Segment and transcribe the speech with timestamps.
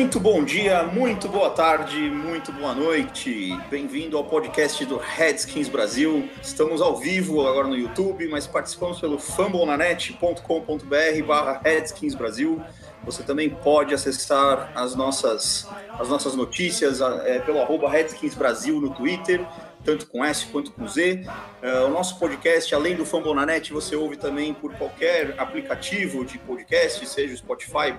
[0.00, 3.54] Muito bom dia, muito boa tarde, muito boa noite.
[3.68, 6.26] Bem-vindo ao podcast do Redskins Brasil.
[6.42, 12.62] Estamos ao vivo agora no YouTube, mas participamos pelo fambonanet.com.br barra Redskins Brasil.
[13.04, 15.68] Você também pode acessar as nossas,
[15.98, 19.46] as nossas notícias é, pelo arroba Redskins Brasil no Twitter,
[19.84, 21.26] tanto com S quanto com Z.
[21.62, 27.06] É, o nosso podcast, além do Fambonanet, você ouve também por qualquer aplicativo de podcast,
[27.06, 27.96] seja o Spotify,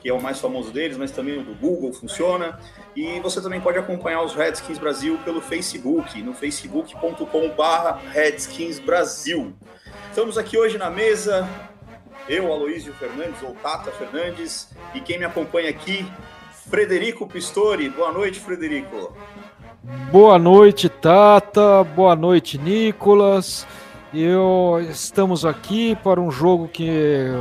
[0.00, 2.58] que é o mais famoso deles, mas também o do Google funciona.
[2.94, 9.54] E você também pode acompanhar os Redskins Brasil pelo Facebook, no facebook.com/barra Redskins Brasil.
[10.08, 11.48] Estamos aqui hoje na mesa,
[12.28, 16.04] eu, Aloísio Fernandes, ou Tata Fernandes, e quem me acompanha aqui,
[16.68, 17.88] Frederico Pistori.
[17.88, 19.16] Boa noite, Frederico.
[20.12, 21.82] Boa noite, Tata.
[21.82, 23.66] Boa noite, Nicolas.
[24.14, 26.88] Eu estamos aqui para um jogo que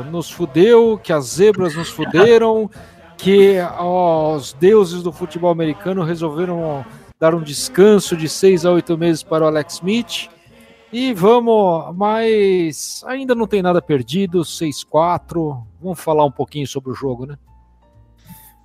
[0.09, 2.67] nos fudeu, que as zebras nos fuderam,
[3.15, 6.83] que os deuses do futebol americano resolveram
[7.19, 10.29] dar um descanso de seis a oito meses para o Alex Smith.
[10.91, 15.63] E vamos, mas ainda não tem nada perdido, 6-4.
[15.79, 17.37] Vamos falar um pouquinho sobre o jogo, né?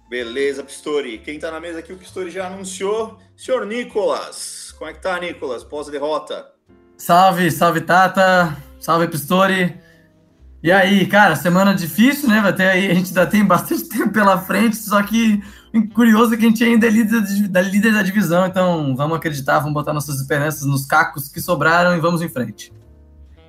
[0.08, 1.18] Beleza, Pistori.
[1.18, 3.18] Quem tá na mesa aqui, o Pistori já anunciou.
[3.36, 5.64] Senhor Nicolas, como é que tá, Nicolas?
[5.64, 6.46] Pós-derrota.
[6.96, 9.77] Salve, salve Tata, salve Pistori.
[10.62, 12.52] E aí, cara, semana difícil, né?
[12.52, 15.42] Ter aí, a gente ainda tem bastante tempo pela frente, só que
[15.94, 19.58] curioso é que a gente ainda é líder da, líder da divisão, então vamos acreditar,
[19.58, 22.72] vamos botar nossas esperanças nos cacos que sobraram e vamos em frente.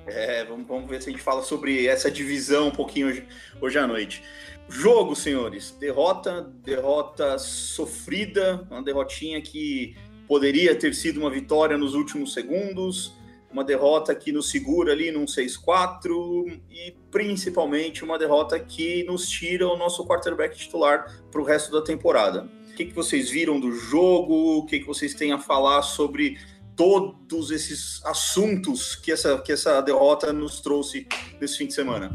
[0.06, 3.26] É, vamos, vamos ver se a gente fala sobre essa divisão um pouquinho hoje,
[3.60, 4.22] hoje à noite.
[4.68, 5.70] Jogo, senhores.
[5.70, 9.96] Derrota, derrota sofrida, uma derrotinha que
[10.26, 13.14] poderia ter sido uma vitória nos últimos segundos,
[13.50, 19.66] uma derrota que nos segura ali num 6-4 e principalmente uma derrota que nos tira
[19.66, 22.46] o nosso quarterback titular para o resto da temporada.
[22.70, 24.58] O que, que vocês viram do jogo?
[24.58, 26.38] O que, que vocês têm a falar sobre
[26.76, 31.08] todos esses assuntos que essa, que essa derrota nos trouxe
[31.40, 32.12] nesse fim de semana?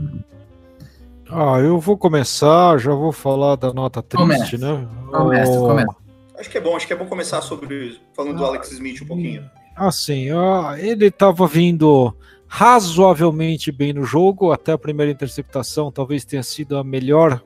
[1.29, 4.57] Ah, eu vou começar, já vou falar da nota triste, Começa.
[4.57, 4.87] né?
[5.11, 5.95] Começa, O- começa.
[6.37, 9.07] Acho que é bom, acho que é bom começar sobre falando do Alex Smith um
[9.07, 9.49] pouquinho.
[9.75, 12.13] Assim, ó, ele estava vindo
[12.47, 17.41] razoavelmente bem no jogo, até a primeira interceptação talvez tenha sido a melhor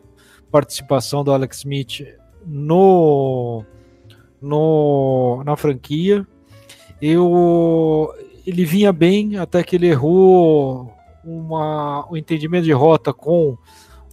[0.51, 2.05] participação do Alex Smith
[2.45, 3.63] no,
[4.41, 6.25] no na franquia.
[7.01, 8.11] Eu,
[8.45, 10.91] ele vinha bem até que ele errou
[11.27, 13.57] uma, o entendimento de rota com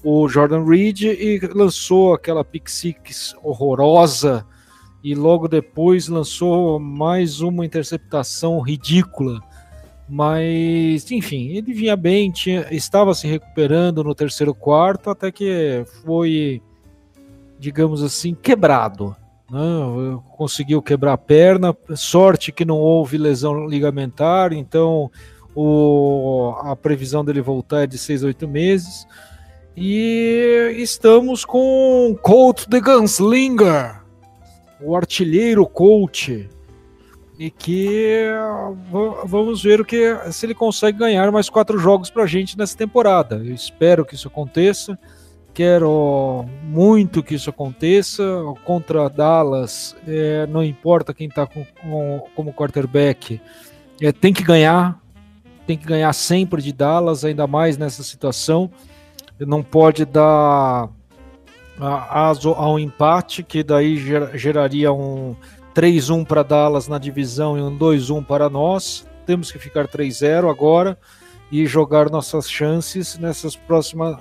[0.02, 4.44] o Jordan Reed e lançou aquela pick six horrorosa
[5.02, 9.40] e logo depois lançou mais uma interceptação ridícula.
[10.08, 16.60] Mas, enfim, ele vinha bem, tinha, estava se recuperando no terceiro quarto, até que foi,
[17.58, 19.16] digamos assim, quebrado.
[19.50, 19.60] Né?
[20.36, 25.10] Conseguiu quebrar a perna, sorte que não houve lesão ligamentar, então
[25.54, 29.06] o, a previsão dele voltar é de 6 a 8 meses.
[29.76, 34.00] E estamos com Colt the Gunslinger,
[34.80, 36.48] o artilheiro coach
[37.36, 38.28] e que
[38.92, 42.56] va- vamos ver o que se ele consegue ganhar mais quatro jogos para a gente
[42.56, 43.36] nessa temporada.
[43.36, 44.96] Eu espero que isso aconteça.
[45.52, 48.22] Quero muito que isso aconteça.
[48.64, 53.40] Contra Dallas, é, não importa quem está com, com- como quarterback,
[54.00, 55.00] é, tem que ganhar.
[55.66, 58.70] Tem que ganhar sempre de Dallas, ainda mais nessa situação.
[59.40, 60.88] Não pode dar
[61.80, 65.34] a- aso ao empate, que daí ger- geraria um
[65.74, 69.06] 3-1 para Dallas na divisão e um 2-1 para nós.
[69.26, 70.98] Temos que ficar 3-0 agora
[71.50, 74.16] e jogar nossas chances nessas próximas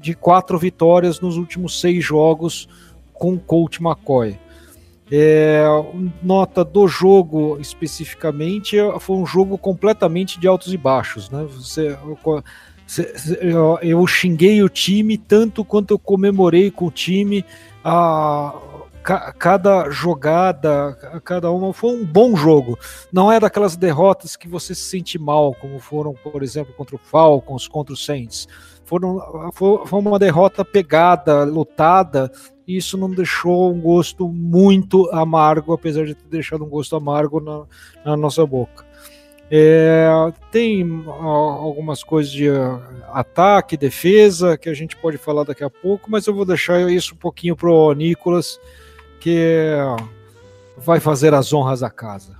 [0.00, 2.68] de quatro vitórias nos últimos seis jogos
[3.14, 4.38] com o Coach McCoy.
[5.10, 5.64] É,
[6.20, 11.44] nota do jogo especificamente foi um jogo completamente de altos e baixos, né?
[11.44, 11.96] Você,
[13.40, 17.44] eu, eu xinguei o time tanto quanto eu comemorei com o time.
[17.84, 18.54] A,
[19.06, 22.76] ca, cada jogada, cada uma foi um bom jogo.
[23.12, 26.98] Não é daquelas derrotas que você se sente mal, como foram, por exemplo, contra o
[26.98, 28.48] Falcons, contra o Saints.
[28.86, 32.30] Foram, foi uma derrota pegada, lutada,
[32.66, 37.40] e isso não deixou um gosto muito amargo, apesar de ter deixado um gosto amargo
[37.40, 37.64] na,
[38.04, 38.86] na nossa boca.
[39.50, 40.08] É,
[40.50, 42.48] tem algumas coisas de
[43.12, 47.14] ataque, defesa, que a gente pode falar daqui a pouco, mas eu vou deixar isso
[47.14, 48.58] um pouquinho para o Nicolas,
[49.20, 49.76] que
[50.76, 52.36] vai fazer as honras da casa.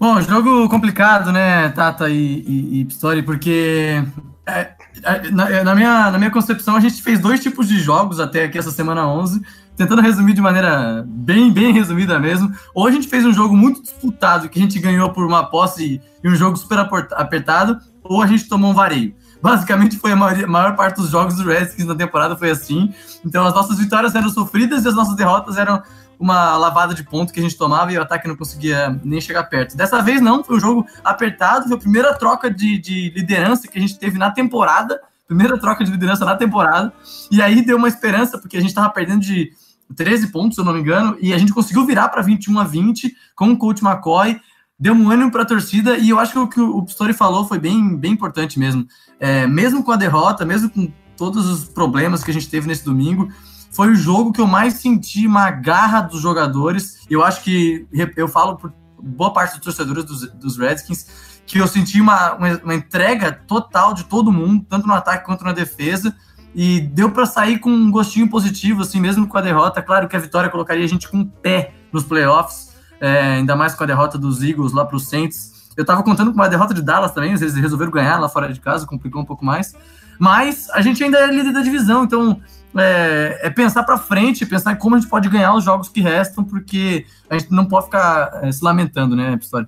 [0.00, 4.00] Bom, jogo complicado, né, Tata e, e, e Pistori, porque
[4.48, 4.72] é,
[5.02, 8.44] é, na, na, minha, na minha concepção a gente fez dois tipos de jogos até
[8.44, 9.42] aqui essa semana 11,
[9.76, 12.50] tentando resumir de maneira bem, bem resumida mesmo.
[12.74, 16.00] Ou a gente fez um jogo muito disputado, que a gente ganhou por uma posse
[16.24, 19.14] e um jogo super apertado, ou a gente tomou um vareio.
[19.40, 22.92] Basicamente foi a maior, a maior parte dos jogos do Redskins na temporada foi assim.
[23.24, 25.82] Então as nossas vitórias eram sofridas e as nossas derrotas eram
[26.18, 29.44] uma lavada de ponto que a gente tomava e o ataque não conseguia nem chegar
[29.44, 29.76] perto.
[29.76, 33.78] Dessa vez não, foi um jogo apertado, foi a primeira troca de, de liderança que
[33.78, 36.92] a gente teve na temporada, primeira troca de liderança na temporada,
[37.30, 39.52] e aí deu uma esperança, porque a gente estava perdendo de
[39.94, 42.64] 13 pontos, se eu não me engano, e a gente conseguiu virar para 21 a
[42.64, 44.40] 20 com o coach McCoy,
[44.78, 47.44] deu um ânimo para a torcida, e eu acho que o que o Pistori falou
[47.44, 48.86] foi bem, bem importante mesmo.
[49.20, 52.84] É, mesmo com a derrota, mesmo com todos os problemas que a gente teve nesse
[52.84, 53.28] domingo,
[53.70, 57.06] foi o jogo que eu mais senti uma garra dos jogadores.
[57.08, 57.86] Eu acho que,
[58.16, 61.06] eu falo por boa parte dos torcedores dos, dos Redskins,
[61.46, 65.52] que eu senti uma, uma, entrega total de todo mundo, tanto no ataque quanto na
[65.52, 66.14] defesa
[66.54, 69.80] e deu para sair com um gostinho positivo, assim, mesmo com a derrota.
[69.82, 73.84] Claro que a vitória colocaria a gente com pé nos playoffs, é, ainda mais com
[73.84, 75.68] a derrota dos Eagles lá para os Saints.
[75.76, 78.60] Eu estava contando com uma derrota de Dallas também, eles resolveram ganhar lá fora de
[78.60, 79.74] casa, complicou um pouco mais.
[80.18, 82.40] Mas a gente ainda é líder da divisão, então
[82.76, 86.00] é, é pensar para frente, pensar em como a gente pode ganhar os jogos que
[86.00, 89.66] restam, porque a gente não pode ficar é, se lamentando, né, Pistori?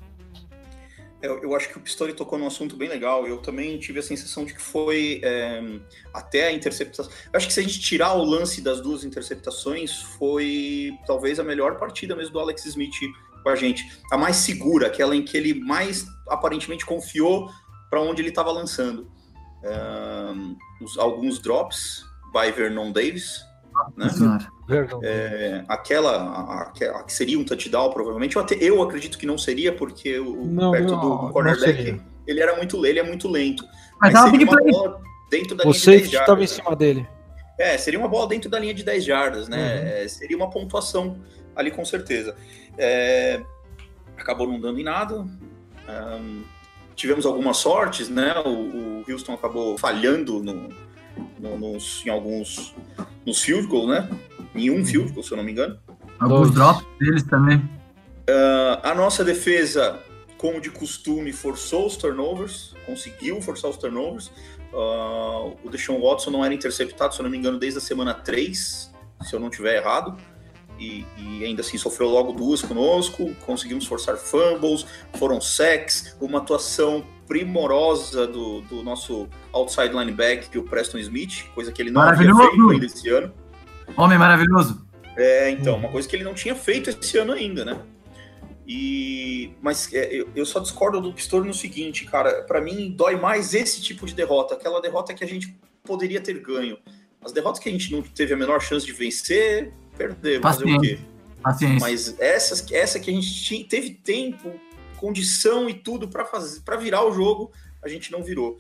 [1.23, 3.27] Eu, eu, acho que o Pistori tocou num assunto bem legal.
[3.27, 5.63] Eu também tive a sensação de que foi é,
[6.15, 7.13] até a interceptação.
[7.31, 11.45] Eu acho que se a gente tirar o lance das duas interceptações, foi talvez a
[11.45, 12.95] melhor partida mesmo do Alex Smith
[13.43, 13.85] com a gente.
[14.11, 17.51] A mais segura, aquela em que ele mais aparentemente confiou
[17.91, 19.11] para onde ele estava lançando.
[20.81, 23.45] Os, alguns drops by Vernon Davis,
[23.97, 24.09] né?
[25.03, 28.37] É, aquela, a, a, que seria um touchdown, provavelmente.
[28.37, 32.01] Eu, até, eu acredito que não seria, porque o não, perto não, do, do cornerback
[32.27, 33.65] ele era muito ele é muito lento.
[34.01, 36.21] Mas, Mas seria uma bola dentro da Você linha de 10 jardas.
[36.21, 37.09] estava em cima dele.
[37.59, 39.59] É, seria uma bola dentro da linha de 10 jardas, né?
[39.59, 39.89] Uhum.
[39.89, 41.21] É, seria uma pontuação
[41.55, 42.35] ali com certeza.
[42.79, 43.43] É,
[44.17, 45.27] acabou não dando em nada.
[45.89, 46.43] Um,
[46.95, 48.35] tivemos algumas sortes, né?
[48.45, 50.69] O, o Houston acabou falhando no,
[51.41, 52.75] no, nos, em alguns
[53.27, 54.09] nos field goals, né?
[54.55, 55.79] Em um field goal, se eu não me engano.
[56.19, 57.57] Alguns drops deles também.
[57.59, 59.99] Uh, a nossa defesa,
[60.37, 64.31] como de costume, forçou os turnovers, conseguiu forçar os turnovers.
[64.73, 68.15] Uh, o Deshaun Watson não era interceptado, se eu não me engano, desde a semana
[68.15, 70.17] 3, se eu não estiver errado.
[70.79, 77.05] E, e, ainda assim sofreu logo duas conosco, conseguimos forçar fumbles, foram sacks, uma atuação
[77.27, 82.71] primorosa do, do nosso outside linebacker, o Preston Smith, coisa que ele não havia feito
[82.71, 83.33] ainda esse ano.
[83.97, 84.87] Homem maravilhoso.
[85.17, 87.81] É, então, uma coisa que ele não tinha feito esse ano ainda, né?
[88.67, 92.45] E, mas é, eu, só discordo do Pistor no seguinte, cara.
[92.45, 96.39] Para mim, dói mais esse tipo de derrota, aquela derrota que a gente poderia ter
[96.39, 96.79] ganho.
[97.21, 100.43] As derrotas que a gente não teve a menor chance de vencer, perdemos.
[100.43, 100.99] Fazer o quê?
[101.43, 101.81] Paciência.
[101.81, 104.53] Mas essas, essa que a gente teve tempo,
[104.97, 107.51] condição e tudo para fazer, para virar o jogo,
[107.83, 108.57] a gente não virou.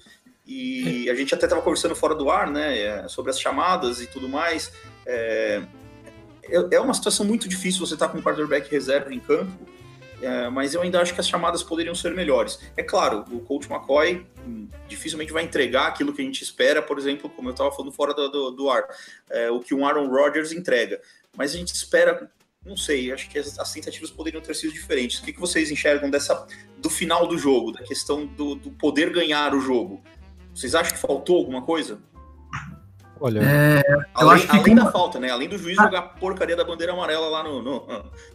[0.52, 4.06] E a gente até estava conversando fora do ar, né, é, sobre as chamadas e
[4.08, 4.72] tudo mais.
[5.06, 5.62] É,
[6.42, 9.52] é, é uma situação muito difícil você estar tá com um quarterback reserva em campo,
[10.20, 12.58] é, mas eu ainda acho que as chamadas poderiam ser melhores.
[12.76, 14.26] É claro, o coach McCoy
[14.88, 18.12] dificilmente vai entregar aquilo que a gente espera, por exemplo, como eu estava falando fora
[18.12, 18.84] do, do, do ar,
[19.30, 21.00] é, o que um Aaron Rodgers entrega.
[21.36, 22.28] Mas a gente espera
[22.66, 25.20] não sei, acho que as, as, tentativas poderiam ter sido diferentes.
[25.20, 29.10] O que, que vocês enxergam dessa do final do jogo, da questão do, do poder
[29.10, 30.02] ganhar o jogo?
[30.54, 31.98] Vocês acham que faltou alguma coisa?
[33.22, 33.82] Olha, é,
[34.14, 35.30] além, além da falta, né?
[35.30, 35.82] Além do juiz ah.
[35.82, 37.86] jogar a porcaria da bandeira amarela lá no, no,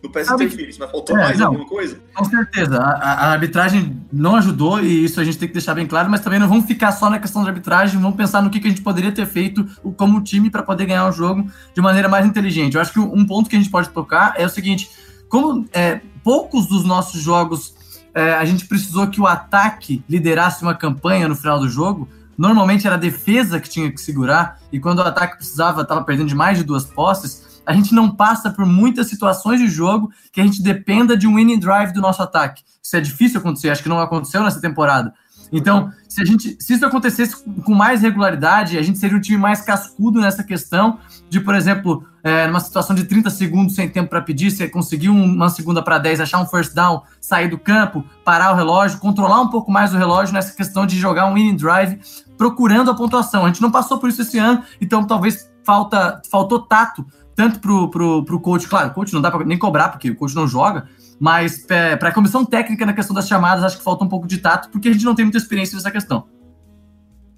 [0.03, 1.99] no PS Phillips, mas faltou é, mais não, alguma coisa?
[2.13, 2.77] Com certeza.
[2.77, 6.21] A, a, arbitragem não ajudou, e isso a gente tem que deixar bem claro, mas
[6.21, 8.69] também não vamos ficar só na questão da arbitragem, vamos pensar no que, que a
[8.69, 9.65] gente poderia ter feito
[9.97, 12.75] como time para poder ganhar o jogo de maneira mais inteligente.
[12.75, 14.91] Eu acho que um ponto que a gente pode tocar é o seguinte:
[15.27, 17.74] como é, poucos dos nossos jogos
[18.15, 22.85] é, a gente precisou que o ataque liderasse uma campanha no final do jogo Normalmente
[22.85, 26.35] era a defesa que tinha que segurar, e quando o ataque precisava, estava perdendo de
[26.35, 30.43] mais de duas posses, a gente não passa por muitas situações de jogo que a
[30.43, 32.63] gente dependa de um winning drive do nosso ataque.
[32.83, 35.13] Isso é difícil acontecer, acho que não aconteceu nessa temporada.
[35.51, 39.37] Então, se, a gente, se isso acontecesse com mais regularidade, a gente seria um time
[39.37, 40.99] mais cascudo nessa questão
[41.29, 45.09] de, por exemplo, é, numa situação de 30 segundos sem tempo para pedir, você conseguir
[45.09, 49.41] uma segunda para 10, achar um first down, sair do campo, parar o relógio, controlar
[49.41, 51.99] um pouco mais o relógio nessa questão de jogar um winning drive,
[52.37, 53.43] procurando a pontuação.
[53.45, 57.89] A gente não passou por isso esse ano, então talvez falta, faltou tato, tanto pro,
[57.89, 60.47] pro, pro coach, claro, o coach não dá para nem cobrar, porque o coach não
[60.47, 60.87] joga,
[61.19, 64.27] mas é, para a comissão técnica na questão das chamadas, acho que falta um pouco
[64.27, 66.27] de tato, porque a gente não tem muita experiência nessa questão.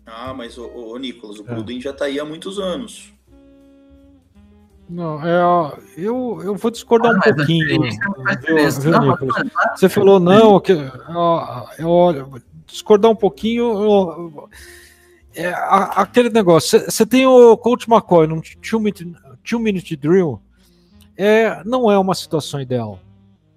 [0.06, 1.46] Ah, mas o, o Nicolas, o é.
[1.46, 3.14] Gruden já está aí há muitos anos.
[4.90, 7.82] Não, é, eu, eu vou discordar ah, um pouquinho.
[9.76, 13.64] Você falou não, que, eu, discordar um pouquinho.
[13.64, 14.50] Eu,
[15.36, 15.54] é,
[15.96, 20.42] aquele negócio, você tem o Coach McCoy num two minute, two minute drill,
[21.16, 23.00] é, não é uma situação ideal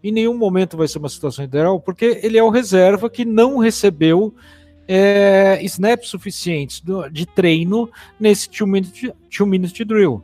[0.02, 3.58] em nenhum momento vai ser uma situação ideal, porque ele é o reserva que não
[3.58, 4.34] recebeu
[4.88, 7.88] é, snaps suficientes de treino
[8.18, 10.22] nesse two minute, two minute drill.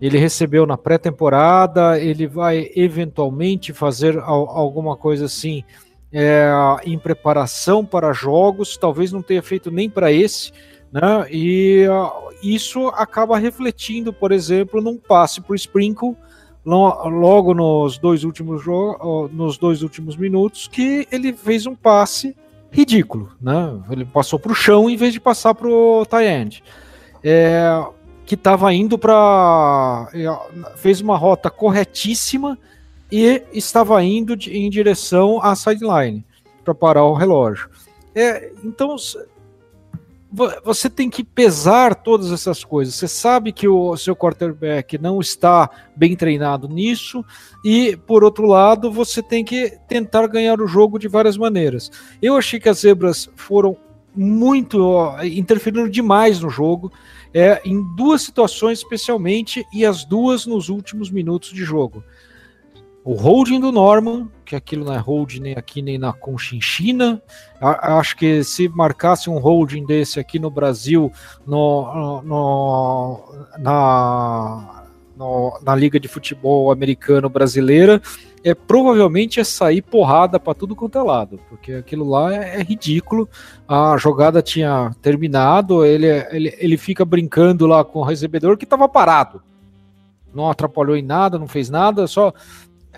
[0.00, 5.64] Ele recebeu na pré-temporada, ele vai eventualmente fazer al, alguma coisa assim
[6.12, 6.48] é,
[6.84, 10.52] em preparação para jogos, talvez não tenha feito nem para esse,
[10.92, 11.26] né?
[11.30, 16.16] E uh, isso acaba refletindo, por exemplo, num passe para o Sprinkle
[16.68, 22.36] logo nos dois últimos jogos, nos dois últimos minutos, que ele fez um passe
[22.70, 23.80] ridículo, né?
[23.90, 26.62] Ele passou para o chão em vez de passar para o tie-end.
[27.24, 27.84] É,
[28.26, 30.08] que estava indo para.
[30.12, 32.58] É, fez uma rota corretíssima
[33.10, 36.24] e estava indo de, em direção à sideline
[36.62, 37.70] para parar o relógio.
[38.14, 38.94] É, então
[40.30, 42.94] você tem que pesar todas essas coisas.
[42.94, 47.24] Você sabe que o seu quarterback não está bem treinado nisso,
[47.64, 51.90] e por outro lado, você tem que tentar ganhar o jogo de várias maneiras.
[52.20, 53.76] Eu achei que as zebras foram
[54.14, 56.92] muito interferindo demais no jogo,
[57.32, 62.04] é, em duas situações especialmente, e as duas nos últimos minutos de jogo.
[63.08, 67.22] O holding do Norman, que aquilo não é holding nem aqui nem na Conchinchina.
[67.58, 71.10] Acho que se marcasse um holding desse aqui no Brasil,
[71.46, 73.24] no, no,
[73.60, 74.84] na,
[75.16, 77.98] no, na Liga de Futebol Americano Brasileira,
[78.44, 82.62] é provavelmente é sair porrada para tudo quanto é lado, porque aquilo lá é, é,
[82.62, 83.26] ridículo.
[83.66, 88.86] A jogada tinha terminado, ele, ele, ele fica brincando lá com o recebedor que estava
[88.86, 89.40] parado.
[90.34, 92.34] Não atrapalhou em nada, não fez nada, só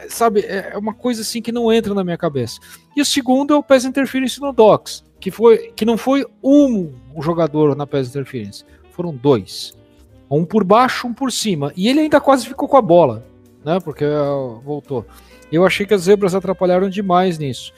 [0.08, 2.58] sabe, é, é uma coisa assim que não entra na minha cabeça.
[2.96, 6.92] E o segundo é o Pass Interference no Docs, que, foi, que não foi um,
[7.20, 9.74] jogador na Pass Interference, foram dois.
[10.30, 11.72] Um por baixo, um por cima.
[11.76, 13.26] E ele ainda quase ficou com a bola,
[13.64, 13.80] né?
[13.80, 15.04] Porque uh, voltou.
[15.50, 17.72] Eu achei que as zebras atrapalharam demais nisso.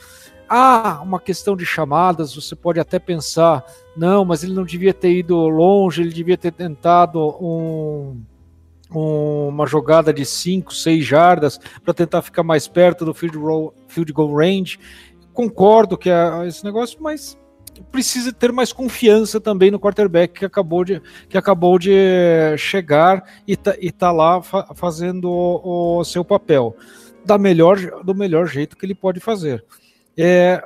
[0.46, 3.64] Ah, uma questão de chamadas, você pode até pensar,
[3.96, 8.20] não, mas ele não devia ter ido longe, ele devia ter tentado um
[8.94, 14.12] uma jogada de 5, 6 jardas para tentar ficar mais perto do field, goal, field
[14.12, 14.78] goal range.
[15.32, 17.38] Concordo que é esse negócio, mas
[17.90, 21.90] precisa ter mais confiança também no quarterback que acabou de, que acabou de
[22.58, 26.76] chegar e tá, e tá lá fa fazendo o, o, seu papel
[27.24, 29.64] da melhor, do melhor jeito que ele pode fazer.
[30.16, 30.62] É,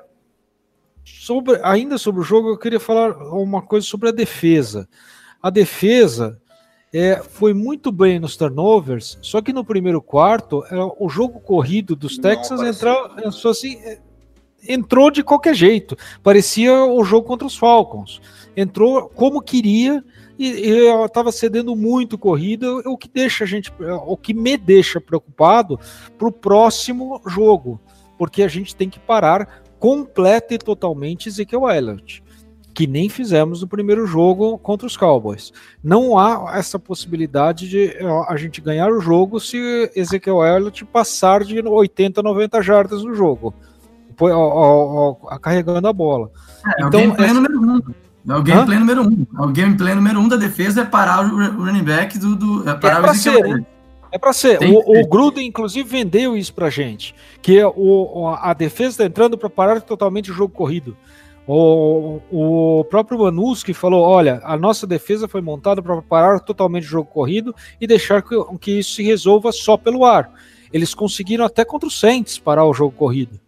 [1.04, 4.88] sobre, ainda sobre o jogo, eu queria falar uma coisa sobre a defesa.
[5.40, 6.40] A defesa
[6.97, 11.95] é, foi muito bem nos turnovers, só que no primeiro quarto, é, o jogo corrido
[11.95, 13.11] dos Texans entrou,
[13.50, 13.99] assim, é,
[14.67, 15.95] entrou de qualquer jeito.
[16.23, 18.21] Parecia o jogo contra os Falcons.
[18.57, 20.03] Entrou como queria
[20.38, 20.49] e
[21.05, 23.71] estava cedendo muito corrida, o que deixa a gente,
[24.07, 25.79] o que me deixa preocupado
[26.17, 27.79] para o próximo jogo,
[28.17, 32.23] porque a gente tem que parar completa e totalmente Ezekiel Elliott
[32.76, 35.50] que nem fizemos no primeiro jogo contra os Cowboys.
[35.83, 37.97] Não há essa possibilidade de
[38.28, 43.54] a gente ganhar o jogo se Ezequiel Elliott passar de 80, 90 jardas no jogo,
[45.40, 46.30] carregando a bola.
[46.66, 47.35] É, então, é o gameplay essa...
[47.35, 47.80] número um.
[48.28, 48.80] É o gameplay Hã?
[48.80, 49.26] número um.
[49.38, 52.37] É o gameplay número um da defesa é parar o running back do.
[52.37, 53.66] do é parar é o Ezequiel ser, né?
[54.12, 54.59] É para ser.
[54.62, 57.14] O, o, Gruden, inclusive, vendeu isso pra gente.
[57.40, 60.95] Que é o, a defesa está entrando para parar totalmente o jogo corrido.
[61.47, 66.91] O, o próprio Manuski falou: olha, a nossa defesa foi montada para parar totalmente o
[66.91, 70.33] jogo corrido e deixar que, que, isso se resolva só pelo ar.
[70.73, 73.41] Eles conseguiram até contra o Saints parar o jogo corrido.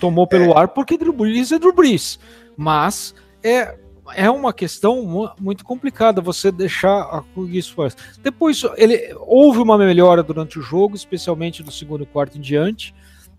[0.00, 0.58] Tomou pelo é.
[0.58, 2.18] ar porque Drew Brees é Drew Brees.
[2.56, 3.76] Mas é,
[4.14, 7.94] é uma questão muito complicada você deixar isso faz.
[8.22, 12.94] Depois ele houve uma melhora durante o jogo, especialmente do segundo quarto em diante,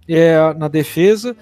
[0.08, 1.36] é, na defesa.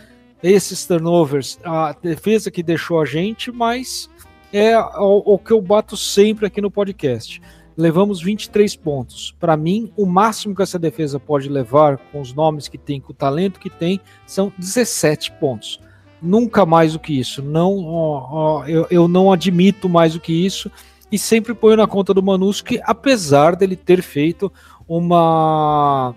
[0.48, 4.08] Esses turnovers, a defesa que deixou a gente, mas
[4.54, 7.42] é o, o que eu bato sempre aqui no podcast.
[7.76, 9.36] Levamos 23 pontos.
[9.40, 13.12] Para mim, o máximo que essa defesa pode levar, com os nomes que tem, com
[13.12, 15.80] o talento que tem, são 17 pontos
[16.22, 17.42] nunca mais do que isso.
[17.42, 20.72] Não, ó, ó, eu, eu não admito mais do que isso
[21.12, 24.52] e sempre ponho na conta do Manuski, apesar dele ter feito
[24.88, 26.16] uma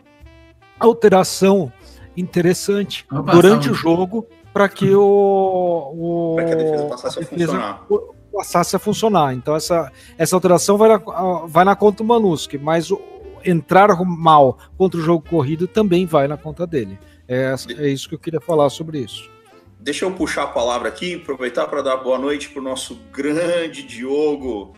[0.78, 1.72] alteração
[2.20, 7.26] interessante durante o jogo para que o, o pra que a defesa passasse a, a
[7.26, 7.86] funcionar.
[8.32, 9.34] Passasse a funcionar.
[9.34, 10.98] Então essa, essa alteração vai na,
[11.46, 13.00] vai na conta do Manuski, mas o,
[13.44, 16.98] entrar mal contra o jogo corrido também vai na conta dele.
[17.26, 19.30] É, é isso que eu queria falar sobre isso.
[19.80, 23.84] Deixa eu puxar a palavra aqui, aproveitar para dar boa noite para o nosso grande
[23.84, 24.74] Diogo,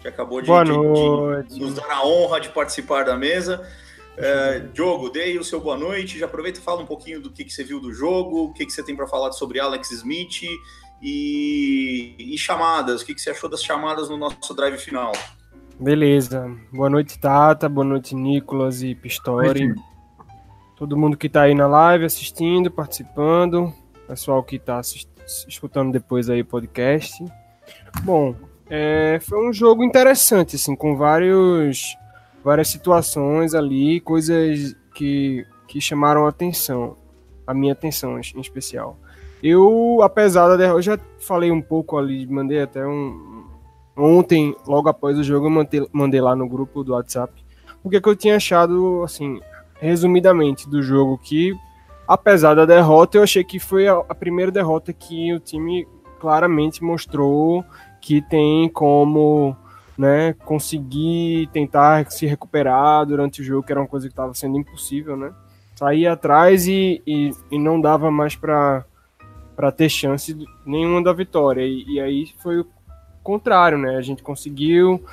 [0.00, 3.64] que acabou de, de, de, nos dar a honra de participar da mesa.
[4.16, 6.18] É, Diogo, dei o seu boa noite.
[6.18, 8.64] Já aproveita e fala um pouquinho do que, que você viu do jogo, o que,
[8.64, 10.42] que você tem para falar sobre Alex Smith
[11.02, 13.02] e, e chamadas.
[13.02, 15.12] O que, que você achou das chamadas no nosso drive final?
[15.78, 16.50] Beleza.
[16.72, 17.68] Boa noite, Tata.
[17.68, 19.74] Boa noite, Nicolas e Pistori.
[20.76, 23.74] Todo mundo que está aí na live assistindo, participando
[24.06, 24.80] pessoal que está
[25.48, 27.22] escutando depois aí o podcast.
[28.02, 28.34] Bom,
[28.70, 31.96] é, foi um jogo interessante, assim, com vários,
[32.46, 36.96] várias situações ali, coisas que, que chamaram a atenção,
[37.44, 38.96] a minha atenção em especial.
[39.42, 43.46] Eu, apesar da derrota, eu já falei um pouco ali, mandei até um.
[43.96, 47.32] Ontem, logo após o jogo, eu mandei, mandei lá no grupo do WhatsApp
[47.82, 49.40] o que, eu tinha achado, assim,
[49.80, 51.52] resumidamente, do jogo, que
[52.06, 55.84] apesar da derrota, eu achei que foi a primeira derrota que o time
[56.20, 57.64] claramente mostrou
[58.00, 59.56] que tem como
[59.96, 64.58] né, conseguir tentar se recuperar durante o jogo, que era uma coisa que estava sendo
[64.58, 65.32] impossível, né?
[65.74, 68.84] Sair atrás e, e, e não dava mais para
[69.76, 71.62] ter chance nenhuma da vitória.
[71.62, 72.66] E, e, aí foi o
[73.22, 73.96] contrário, né?
[73.96, 75.04] A gente conseguiu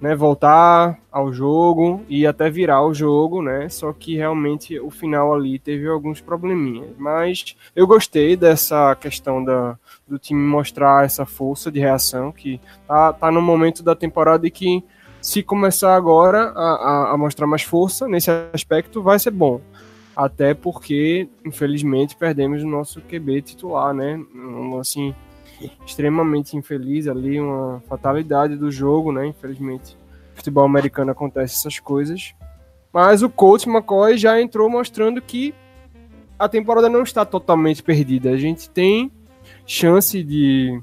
[0.00, 3.68] né, voltar ao jogo e até virar o jogo, né?
[3.68, 6.88] Só que realmente o final ali teve alguns probleminhas.
[6.96, 9.78] Mas eu gostei dessa questão da,
[10.10, 14.50] do time mostrar essa força de reação que tá, tá no momento da temporada e
[14.50, 14.84] que
[15.22, 19.60] se começar agora a, a, a mostrar mais força nesse aspecto vai ser bom.
[20.16, 24.20] Até porque, infelizmente, perdemos o nosso QB titular, né?
[24.78, 25.14] Assim,
[25.86, 29.26] extremamente infeliz ali, uma fatalidade do jogo, né?
[29.26, 29.96] Infelizmente,
[30.34, 32.34] futebol americano acontece essas coisas.
[32.92, 35.54] Mas o coach McCoy já entrou mostrando que
[36.38, 38.30] a temporada não está totalmente perdida.
[38.30, 39.12] A gente tem
[39.66, 40.80] chance de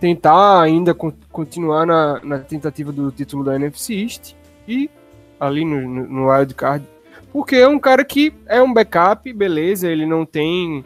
[0.00, 4.34] tentar ainda continuar na, na tentativa do título da NFC East
[4.68, 4.90] e
[5.40, 6.86] ali no, no, no wild card,
[7.32, 10.84] porque é um cara que é um backup, beleza, ele não tem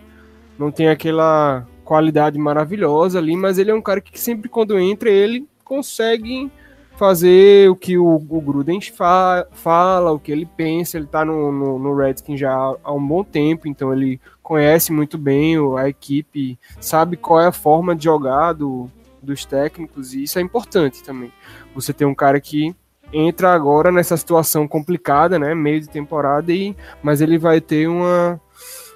[0.59, 5.09] não tem aquela qualidade maravilhosa ali, mas ele é um cara que sempre quando entra
[5.09, 6.51] ele consegue
[6.99, 10.99] fazer o que o, o Gruden fa fala, o que ele pensa.
[10.99, 15.17] Ele tá no, no, no Redskins já há um bom tempo, então ele conhece muito
[15.17, 18.91] bem a equipe, sabe qual é a forma de jogar do,
[19.23, 21.33] dos técnicos, e isso é importante também.
[21.75, 22.75] Você tem um cara que
[23.13, 28.41] entra agora nessa situação complicada, né, meio de temporada, e, mas ele vai ter uma,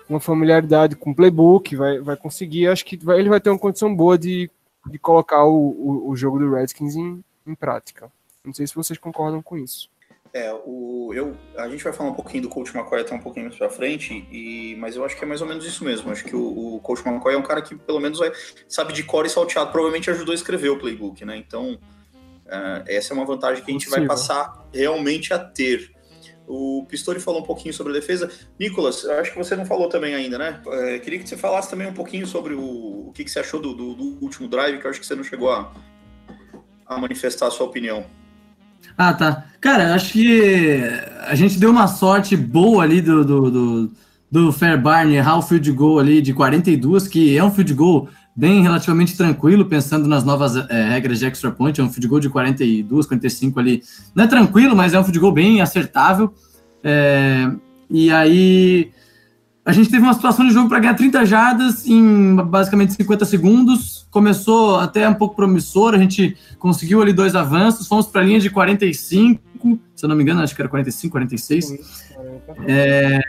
[0.09, 3.59] uma familiaridade com o playbook, vai, vai conseguir, acho que vai, ele vai ter uma
[3.59, 4.51] condição boa de,
[4.91, 8.11] de colocar o, o, o jogo do Redskins em, em prática.
[8.45, 9.91] Não sei se vocês concordam com isso.
[10.35, 13.47] É, o, eu, a gente vai falar um pouquinho do Coach McCoy até um pouquinho
[13.47, 16.11] mais pra frente, e, mas eu acho que é mais ou menos isso mesmo.
[16.11, 18.33] Acho que o, o Coach McCoy é um cara que pelo menos vai,
[18.67, 21.37] sabe de cor e salteado, provavelmente ajudou a escrever o playbook, né?
[21.37, 24.07] Então, uh, essa é uma vantagem que a gente Possível.
[24.07, 25.93] vai passar realmente a ter.
[26.47, 28.31] O Pistori falou um pouquinho sobre a defesa.
[28.59, 30.63] Nicolas, acho que você não falou também ainda, né?
[30.67, 33.61] É, queria que você falasse também um pouquinho sobre o, o que, que você achou
[33.61, 35.73] do, do, do, último drive, que eu acho que você não chegou a,
[36.97, 38.05] a manifestar a sua opinião.
[38.97, 39.47] Ah, tá.
[39.61, 40.83] Cara, acho que
[41.27, 43.93] a gente deu uma sorte boa ali do, do, do,
[44.31, 44.55] do
[45.11, 49.67] errar o field goal ali de 42, que é um field goal bem relativamente tranquilo,
[49.67, 53.61] pensando nas novas é, regras de extra point, é um field goal de 42, 45
[53.61, 53.83] ali.
[54.15, 56.33] Não é tranquilo, mas é um field goal bem acertável.
[56.83, 57.51] É,
[57.91, 58.91] e aí
[59.65, 64.07] a gente teve uma situação de jogo para ganhar 30 jardas em basicamente 50 segundos.
[64.11, 68.41] Começou até um pouco promissor, a gente conseguiu ali dois avanços, fomos para a linha
[68.41, 69.41] de 45,
[69.95, 72.11] se eu não me engano, acho que era 45, 46.
[72.67, 73.21] É,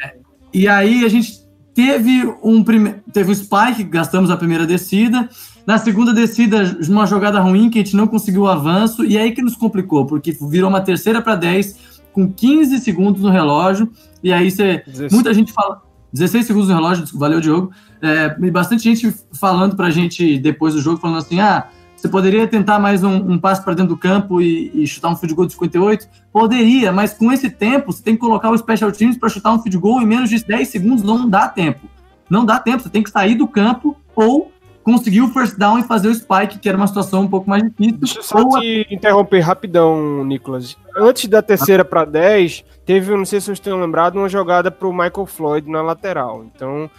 [0.52, 1.44] e aí a gente
[1.76, 2.64] teve um,
[3.12, 5.30] teve um spike, gastamos a primeira descida,
[5.66, 9.32] Na segunda descida, uma jogada ruim que a gente não conseguiu o avanço, e aí
[9.32, 13.90] que nos complicou, porque virou uma terceira para 10 com 15 segundos no relógio,
[14.22, 14.84] e aí você.
[15.12, 15.93] Muita gente fala.
[16.14, 17.72] 16 segundos no relógio, valeu, Diogo.
[18.02, 22.46] É, e bastante gente falando pra gente depois do jogo, falando assim: ah, você poderia
[22.48, 25.48] tentar mais um, um passe para dentro do campo e, e, chutar um field goal
[25.48, 26.08] de 58?
[26.32, 29.60] Poderia, mas com esse tempo, você tem que colocar o special teams para chutar um
[29.60, 31.88] field goal em menos de 10 segundos, não dá tempo.
[32.30, 34.52] Não dá tempo, você tem que sair do campo ou
[34.84, 37.64] conseguiu o first down e fazer o spike, que era uma situação um pouco mais
[37.64, 37.98] difícil.
[37.98, 40.78] Deixa eu só te interromper rapidão, Nicolas.
[40.98, 44.88] Antes da terceira para 10, teve, não sei se vocês tenham lembrado, uma jogada para
[44.88, 46.44] o Michael Floyd na lateral.
[46.44, 46.90] Então,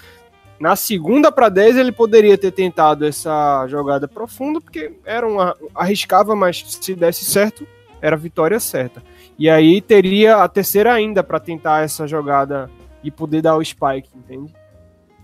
[0.59, 6.35] na segunda para 10, ele poderia ter tentado essa jogada profunda, porque era uma, arriscava,
[6.35, 7.66] mas se desse certo,
[8.01, 9.03] era a vitória certa.
[9.38, 12.70] E aí teria a terceira ainda para tentar essa jogada
[13.03, 14.55] e poder dar o spike, entende?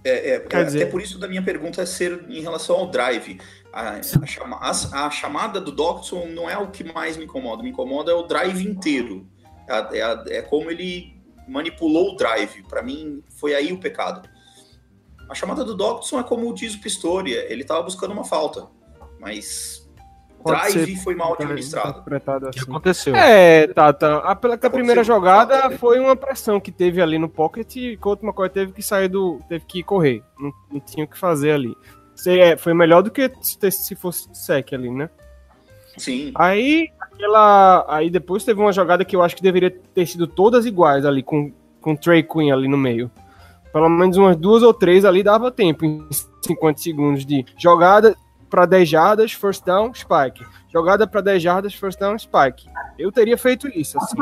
[0.03, 0.83] É, é, é dizer...
[0.83, 3.39] até por isso da minha pergunta é ser em relação ao drive.
[3.73, 7.63] A, a, chama, a, a chamada do Doctson não é o que mais me incomoda.
[7.63, 9.27] Me incomoda é o drive inteiro.
[9.71, 11.15] É, é, é como ele
[11.47, 12.63] manipulou o drive.
[12.69, 14.29] Para mim, foi aí o pecado.
[15.29, 18.67] A chamada do Doctson é como diz o Pistori, ele estava buscando uma falta.
[19.21, 19.89] Mas
[20.43, 22.01] Pode drive foi mal administrado.
[22.01, 23.15] O que aconteceu?
[23.15, 24.19] É, Tata.
[24.19, 28.49] A, a primeira jogada foi uma pressão que teve ali no pocket e Couto McCoy
[28.49, 29.39] teve que sair do.
[29.49, 30.23] teve que correr.
[30.39, 31.77] Não, não tinha o que fazer ali.
[32.27, 35.09] É, foi melhor do que se fosse sec ali, né?
[35.97, 36.33] Sim.
[36.35, 36.89] Aí,
[37.21, 37.85] aquela.
[37.89, 41.23] Aí depois teve uma jogada que eu acho que deveria ter sido todas iguais ali,
[41.23, 43.11] com, com Trey Queen ali no meio.
[43.73, 46.05] Pelo menos umas duas ou três ali dava tempo, em
[46.45, 48.17] 50 segundos de jogada
[48.51, 50.45] para 10 jardas, first down, spike.
[50.73, 52.67] Jogada para 10 jardas, first down, spike.
[52.99, 53.97] Eu teria feito isso.
[53.97, 54.17] Assim.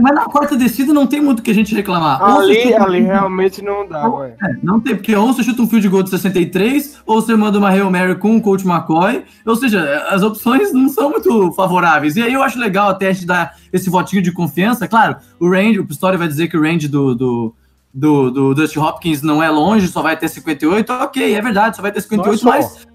[0.00, 2.22] Mas na quarta descida não tem muito que a gente reclamar.
[2.22, 3.06] Ali, ali um...
[3.06, 6.10] realmente não dá, ou, é, não tem, porque ou você chuta um field goal de
[6.10, 9.24] 63, ou você manda uma Hail Mary com o coach McCoy.
[9.46, 12.16] Ou seja, as opções não são muito favoráveis.
[12.16, 14.86] E aí eu acho legal até a gente dar esse votinho de confiança.
[14.86, 17.54] Claro, o range, o Pistori vai dizer que o range do, do
[17.92, 20.90] do, do Dusty Hopkins não é longe, só vai ter 58.
[20.90, 22.86] Ok, é verdade, só vai ter 58, mas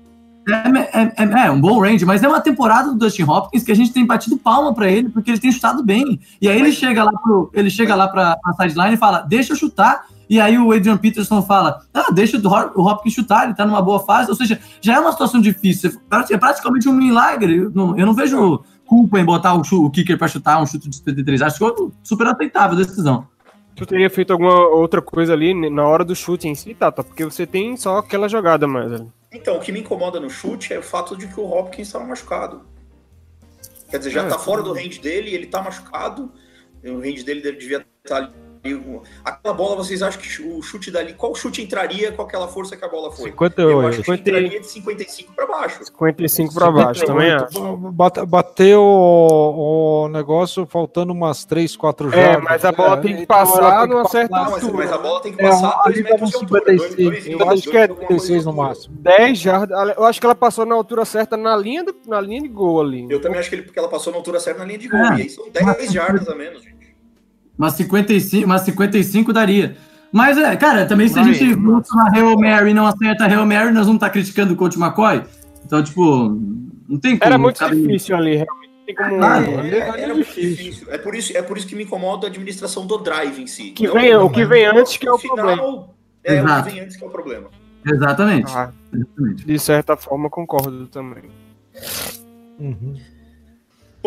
[0.47, 3.71] é, é, é, é, um bom range, mas é uma temporada do Dustin Hopkins que
[3.71, 6.19] a gente tem batido palma para ele, porque ele tem chutado bem.
[6.41, 9.53] E aí ele chega lá pro, ele chega lá para a sideline e fala: "Deixa
[9.53, 10.05] eu chutar".
[10.29, 13.99] E aí o Adrian Peterson fala: "Ah, deixa o Hopkins chutar, ele tá numa boa
[13.99, 14.29] fase".
[14.29, 15.91] Ou seja, já é uma situação difícil,
[16.31, 17.57] é praticamente um milagre.
[17.57, 20.89] Eu não, eu não vejo culpa em botar o, o kicker para chutar um chute
[20.89, 21.41] de 73.
[21.41, 23.27] Acho que é super aceitável a decisão.
[23.75, 27.03] Tu teria feito alguma outra coisa ali na hora do chute em si, Tata?
[27.03, 29.03] Porque você tem só aquela jogada mais.
[29.37, 32.03] Então, o que me incomoda no chute é o fato de que o Hopkins estava
[32.05, 32.65] machucado.
[33.89, 36.33] Quer dizer, já está é, fora do range dele, ele está machucado,
[36.83, 38.33] o range dele devia estar tá
[39.23, 42.83] Aquela bola, vocês acham que o chute dali, qual chute entraria com aquela força que
[42.83, 43.29] a bola foi?
[43.31, 43.71] 58.
[43.71, 45.85] Eu acho que entraria de 55 para baixo.
[45.85, 47.77] 55 para baixo, também acho.
[48.27, 52.25] Bateu o, negócio faltando umas 3, 4 jogos.
[52.25, 54.61] É, mas a bola tem que então passar numa certa altura.
[54.61, 56.61] Mas, mas, a bola tem que passar é, 2 metros de altura.
[56.65, 57.27] 56.
[57.27, 58.95] eu acho que é 36 no máximo.
[58.97, 59.97] 10 jardas.
[59.97, 62.81] Eu acho que ela passou na altura certa na linha, do, na linha de gol
[62.81, 63.07] ali.
[63.09, 64.99] Eu também acho que, ele, porque ela passou na altura certa na linha de gol.
[64.99, 66.76] Ah, e aí são 10 jardas a menos, gente.
[67.57, 69.75] Mas 55, mas 55 daria.
[70.11, 73.27] Mas, é, cara, também se a gente volta na Hail Mary e não acerta a
[73.27, 75.23] Hail Mary, nós vamos estar tá criticando o coach McCoy.
[75.65, 76.29] Então, tipo,
[76.87, 77.27] não tem como.
[77.27, 77.75] Era muito sabe?
[77.75, 78.67] difícil ali, realmente.
[78.85, 79.21] Tem como...
[79.21, 80.87] Ah, é, é, era muito difícil.
[80.89, 83.71] É por, isso, é por isso que me incomoda a administração do drive em si.
[83.71, 85.89] Que vem, o que vem antes que é o final, problema.
[86.23, 86.61] É, Exato.
[86.61, 87.49] o que vem antes que é o problema.
[87.85, 88.51] Exatamente.
[88.55, 89.45] Ah, Exatamente.
[89.45, 91.23] De certa forma, concordo também.
[92.59, 92.95] Uhum.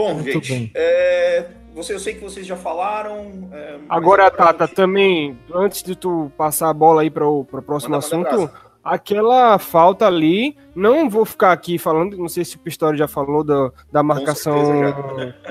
[0.01, 3.51] Bom, Muito gente, é, você, eu sei que vocês já falaram.
[3.53, 4.75] É, Agora, Tata, gente...
[4.75, 9.59] também, antes de tu passar a bola aí para o próximo manda, assunto, manda aquela
[9.59, 13.71] falta ali, não vou ficar aqui falando, não sei se o Pistori já falou da,
[13.93, 14.55] da marcação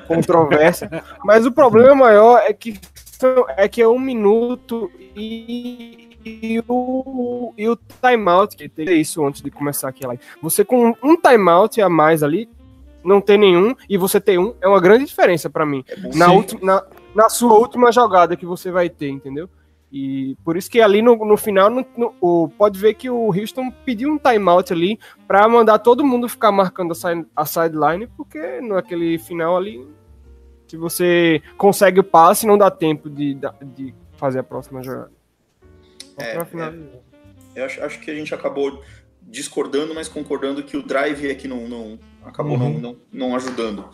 [0.08, 0.90] controversa,
[1.24, 2.80] mas o problema maior é que,
[3.56, 9.44] é que é um minuto e, e o, e o timeout, que tem isso antes
[9.44, 10.24] de começar aqui a live.
[10.42, 12.50] Você com um timeout a mais ali,
[13.04, 15.84] não ter nenhum e você ter um é uma grande diferença para mim.
[15.88, 16.86] É na, última, na,
[17.16, 19.50] na, sua última jogada que você vai ter, entendeu?
[19.92, 23.28] E por isso que ali no, no final, no, no, o, pode ver que o
[23.28, 28.08] Houston pediu um timeout ali para mandar todo mundo ficar marcando a, side, a sideline,
[28.16, 29.88] porque naquele final ali,
[30.68, 33.36] se você consegue o passe, não dá tempo de,
[33.76, 35.12] de fazer a próxima jogada.
[36.18, 36.74] É, é,
[37.56, 38.84] eu acho, acho que a gente acabou
[39.22, 42.80] discordando, mas concordando que o drive é que não, não acabou uhum.
[42.80, 43.86] não, não, não ajudando.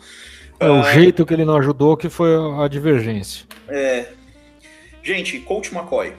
[0.58, 3.46] É o ah, jeito que ele não ajudou que foi a divergência.
[3.68, 4.12] É.
[5.02, 6.14] Gente, Coach McCoy.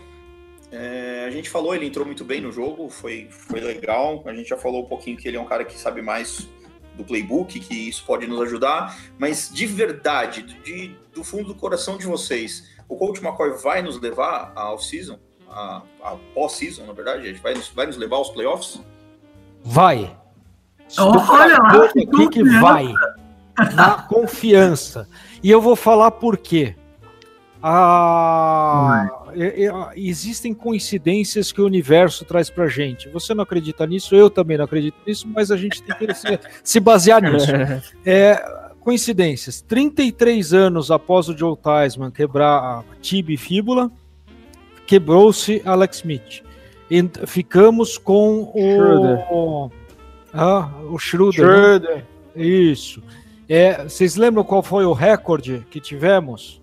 [0.72, 4.24] É, a gente falou, ele entrou muito bem no jogo, foi, foi legal.
[4.26, 6.48] A gente já falou um pouquinho que ele é um cara que sabe mais
[6.96, 8.98] do playbook, que isso pode nos ajudar.
[9.18, 14.00] Mas de verdade, de, do fundo do coração de vocês, o coach McCoy vai nos
[14.00, 15.20] levar à off-season?
[15.50, 17.22] A, a pós-season, na verdade?
[17.22, 18.82] A gente vai nos, vai nos levar aos playoffs?
[19.64, 20.16] Vai.
[20.98, 22.94] Olha lá, aqui que vai.
[23.76, 25.08] Na confiança.
[25.44, 26.76] E eu vou falar por quê.
[27.62, 33.10] Ah, é- é- existem coincidências que o universo traz pra gente.
[33.10, 36.40] Você não acredita nisso, eu também não acredito nisso, mas a gente tem que se,
[36.64, 37.48] se basear nisso.
[38.06, 38.42] É,
[38.80, 39.60] coincidências.
[39.62, 43.92] 33 anos após o Joe Theismann quebrar a tibia e fíbula,
[44.86, 46.44] quebrou-se Alex Smith.
[46.90, 49.72] E ficamos com Schroeder.
[50.38, 50.42] O.
[50.42, 51.46] Ah, o Schroeder.
[51.46, 51.54] né?
[51.54, 52.06] Schroeder.
[52.36, 53.02] Isso.
[53.50, 56.62] É, vocês lembram qual foi o recorde que tivemos?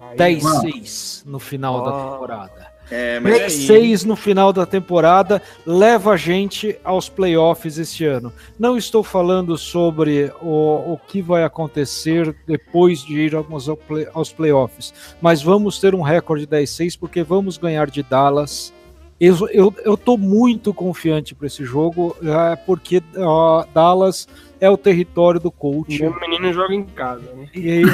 [0.00, 2.10] Aí, 10-6 no final da Ah.
[2.12, 2.76] temporada.
[2.88, 8.32] É, mas aí, 10-6 no final da temporada leva a gente aos playoffs este ano.
[8.56, 14.32] Não estou falando sobre o, o que vai acontecer depois de irmos ao play- aos
[14.32, 18.72] playoffs, mas vamos ter um recorde 10-6 porque vamos ganhar de Dallas.
[19.18, 24.28] Eu, eu, eu tô muito confiante para esse jogo, é, porque ó, Dallas
[24.60, 26.04] é o território do coach.
[26.04, 27.48] O menino joga em casa, né?
[27.54, 27.90] E ele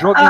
[0.00, 0.20] joga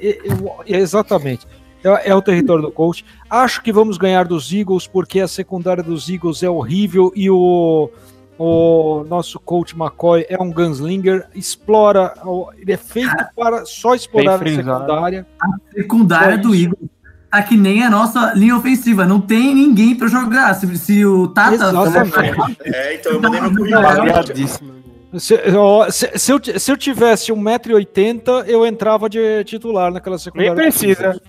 [0.00, 0.18] em- e-
[0.66, 1.44] e- exatamente.
[1.82, 3.04] É, é o território do coach.
[3.28, 7.90] Acho que vamos ganhar dos Eagles, porque a secundária dos Eagles é horrível e o,
[8.38, 11.26] o nosso coach McCoy é um gunslinger.
[11.34, 15.26] Explora, o- ele é feito para só explorar a secundária.
[15.74, 16.54] secundária Só do.
[16.54, 16.90] Eagles
[17.34, 19.04] tá que nem a nossa linha ofensiva.
[19.04, 20.54] Não tem ninguém pra jogar.
[20.54, 21.54] Se, se o Tata.
[21.54, 22.58] Exatamente.
[22.64, 24.84] é, então eu mandei meu currículo.
[25.12, 30.54] Eu, se eu tivesse 1,80m, eu entrava de titular naquela secundária.
[30.54, 31.20] Nem precisa.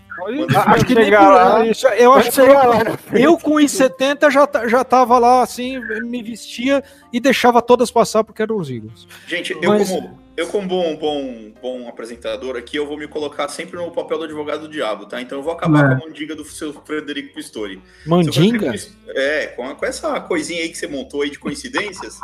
[0.68, 1.66] Acho que nem por- lá.
[1.66, 2.98] isso, eu acho que lá.
[2.98, 3.24] frente.
[3.24, 6.84] Eu com 1,70 já, ta- já tava lá assim, me vestia
[7.14, 9.08] e deixava todas passar porque eram os Eagles.
[9.28, 13.48] Gente, eu Mas- como, eu como bom, bom, bom apresentador aqui, eu vou me colocar
[13.48, 15.22] sempre no papel do advogado do diabo, tá?
[15.22, 15.96] Então eu vou acabar É.
[15.96, 17.82] com a mandiga do seu Frederico Pistori.
[18.06, 18.60] Mandinga?
[18.72, 22.20] Frederico É, com, a- com essa coisinha aí que você montou aí de coincidências.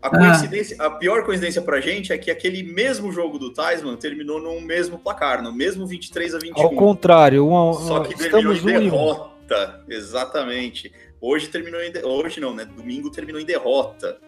[0.00, 0.10] A, Ah.
[0.18, 4.60] coincidência, a pior coincidência pra gente é que aquele mesmo jogo do Taisman terminou no
[4.60, 6.62] mesmo placar, no mesmo 23 a 21.
[6.62, 8.80] Ao contrário, uma, Só que terminou em e um.
[8.90, 9.80] derrota.
[9.88, 10.92] Exatamente.
[11.20, 11.90] Hoje terminou em.
[11.90, 12.64] de- Hoje não, né?
[12.64, 14.18] Domingo terminou em derrota.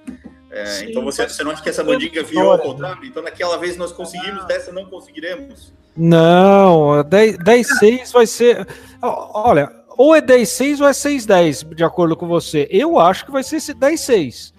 [0.50, 2.24] É, Sim, então você, você não acha que essa Vitória.
[2.24, 3.04] virou ao contrário?
[3.04, 5.72] Então naquela vez nós conseguimos, dessa não conseguiremos.
[5.96, 8.66] Não, 10 10-6 vai ser.
[9.00, 12.66] Olha, ou é 10-6 ou é 6-10, de acordo com você.
[12.70, 14.52] Eu acho que vai ser esse 10-6.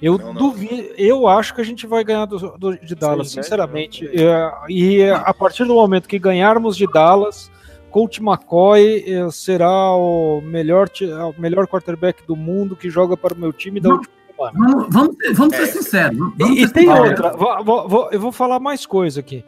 [0.00, 0.34] Eu Não, não.
[0.34, 4.06] duvido, eu acho que a gente vai ganhar do, do- de Dallas, 6-10, sinceramente.
[4.12, 7.50] É, e é, a partir do momento que ganharmos de Dallas,
[7.90, 13.32] Colt McCoy é, será o melhor, ti- o melhor quarterback do mundo que joga para
[13.32, 13.96] o meu time da Não.
[13.96, 14.52] última semana.
[14.58, 15.66] Vamos, vamos, ser- vamos É.
[15.66, 16.18] ser sinceros.
[16.36, 17.08] Vamos E, e ser tem sinceros.
[17.10, 19.42] outra, vou- vou- vou- eu vou falar mais coisa aqui.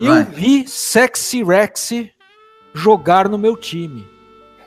[0.00, 0.24] Eu Vai.
[0.24, 1.92] vi Sexy Rex
[2.74, 4.04] jogar no meu time.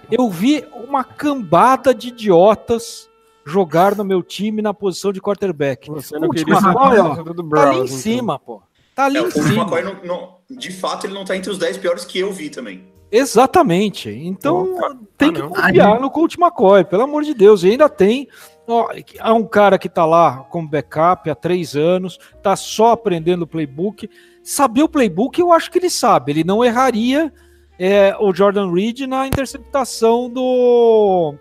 [0.10, 3.10] Eu vi uma cambada de idiotas
[3.45, 5.89] jogar no meu time na posição de quarterback.
[5.89, 7.88] Você não Última queria do do Tá ali em então.
[7.97, 8.62] cima, pô.
[8.95, 9.63] Tá ali É, em cima.
[9.63, 12.49] McCoy, não, não- de fato, ele não tá entre os 10 piores que eu vi
[12.49, 12.84] também.
[13.12, 14.10] Exatamente.
[14.10, 14.95] Então Opa.
[15.17, 15.49] tem Ah, que não.
[15.49, 17.63] confiar no Colt McCoy, pelo amor de Deus.
[17.63, 18.27] E ainda tem.
[18.67, 18.88] Ó,
[19.19, 23.47] é um cara que tá lá como backup há três anos, tá só aprendendo o
[23.47, 24.10] playbook.
[24.41, 26.32] Saber o playbook, eu acho que ele sabe.
[26.32, 27.32] Ele não erraria
[27.77, 31.36] é, o Jordan Reed na interceptação do.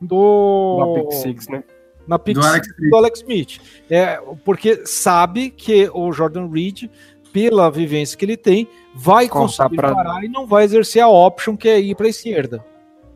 [0.00, 0.76] Do.
[0.78, 1.64] Na Pick Six, né?
[2.06, 2.90] na pick Do six Alex Smith.
[2.90, 3.60] do Alex Smith.
[3.90, 6.84] É, porque sabe que o Jordan Reed,
[7.32, 11.08] pela vivência que ele tem, vai Cortar conseguir pra- parar e não vai exercer a
[11.08, 12.64] option que é ir para a esquerda.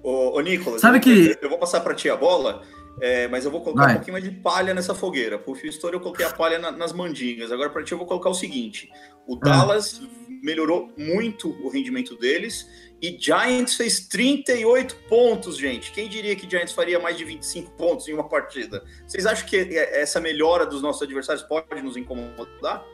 [0.03, 2.63] Ô, ô Nicolas, Sabe eu, que- eu vou passar para ti a bola,
[3.01, 3.93] é, mas eu vou colocar Vai.
[3.93, 5.39] um pouquinho mais de palha nessa fogueira.
[5.39, 7.53] Pro Fio Story eu coloquei a palha na- nas mandingas.
[7.53, 8.91] Agora para ti eu vou colocar o seguinte:
[9.25, 9.39] o Ah.
[9.45, 10.01] Dallas
[10.43, 12.67] melhorou muito o rendimento deles
[13.03, 15.91] e Giants fez 38 pontos, gente.
[15.93, 18.85] Quem diria que Giants faria mais de 25 pontos em uma partida?
[19.07, 22.85] Vocês acham que é, essa melhora dos nossos adversários pode nos incomodar?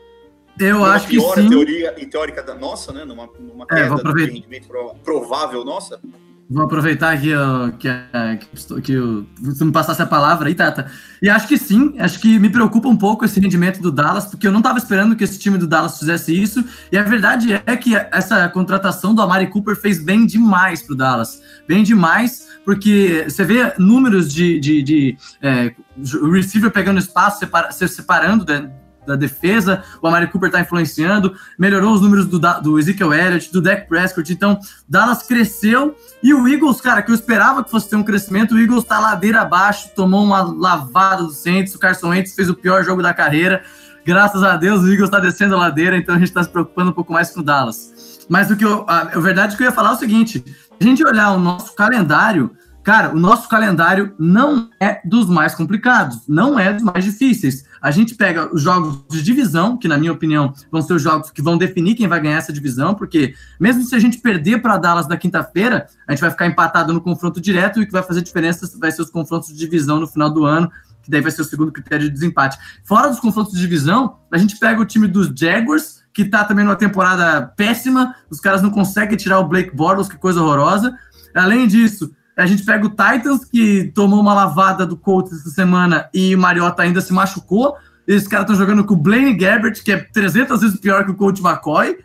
[0.59, 1.49] Eu Numa acho que sim.
[1.49, 3.05] teoria e teórica da nossa, né?
[3.05, 6.01] Numa, numa É, queda de rendimento pro- provável nossa.
[6.49, 10.89] Vou aproveitar que, a- que, estou- que o- você me passasse a palavra aí, Tata.
[11.21, 14.47] E acho que sim, acho que me preocupa um pouco esse rendimento do Dallas, porque
[14.47, 16.63] eu não estava esperando que esse time do Dallas fizesse isso.
[16.89, 21.41] E a verdade é que essa contratação do Amari Cooper fez bem demais pro Dallas.
[21.67, 25.73] Bem demais, porque você vê números de, de, de, é,
[26.21, 28.69] o receiver pegando espaço, separa- se separando, né,
[29.07, 33.61] da defesa, o Amari Cooper tá influenciando, melhorou os números do, do Ezekiel Elliott, do
[33.61, 37.95] Dak Prescott, então Dallas cresceu e o Eagles, cara, que eu esperava que fosse ter
[37.95, 42.35] um crescimento, o Eagles tá ladeira abaixo, tomou uma lavada do Saints, o Carson Wentz
[42.35, 43.63] fez o pior jogo da carreira,
[44.05, 46.91] graças a Deus o Eagles tá descendo a ladeira, então a gente tá se preocupando
[46.91, 48.25] um pouco mais com o Dallas.
[48.29, 50.75] Mas o que eu, a, a verdade que eu ia falar é o seguinte, se
[50.79, 52.51] a gente olhar o nosso calendário,
[52.87, 57.65] Cara, o nosso calendário não é dos mais complicados, não é dos mais difíceis.
[57.81, 61.29] A gente pega os jogos de divisão, que na minha opinião vão ser os jogos
[61.29, 64.77] que vão definir quem vai ganhar essa divisão, porque mesmo se a gente perder para
[64.77, 68.01] Dallas na quinta-feira, a gente vai ficar empatado no confronto direto e o que vai
[68.01, 70.71] fazer diferença vai ser os confrontos de divisão no final do ano,
[71.03, 72.57] que daí vai ser o segundo critério de desempate.
[72.85, 76.63] Fora dos confrontos de divisão, a gente pega o time dos Jaguars, que tá também
[76.63, 80.97] numa temporada péssima, os caras não conseguem tirar o Blake Bortles, que coisa horrorosa.
[81.35, 86.07] Além disso, a gente pega o Titans, que tomou uma lavada do Colts essa semana
[86.13, 87.75] e o Mariota ainda se machucou.
[88.07, 91.15] Esses caras estão jogando com o Blaine Gabbert, que é 300 vezes pior que o
[91.15, 91.97] Colt McCoy.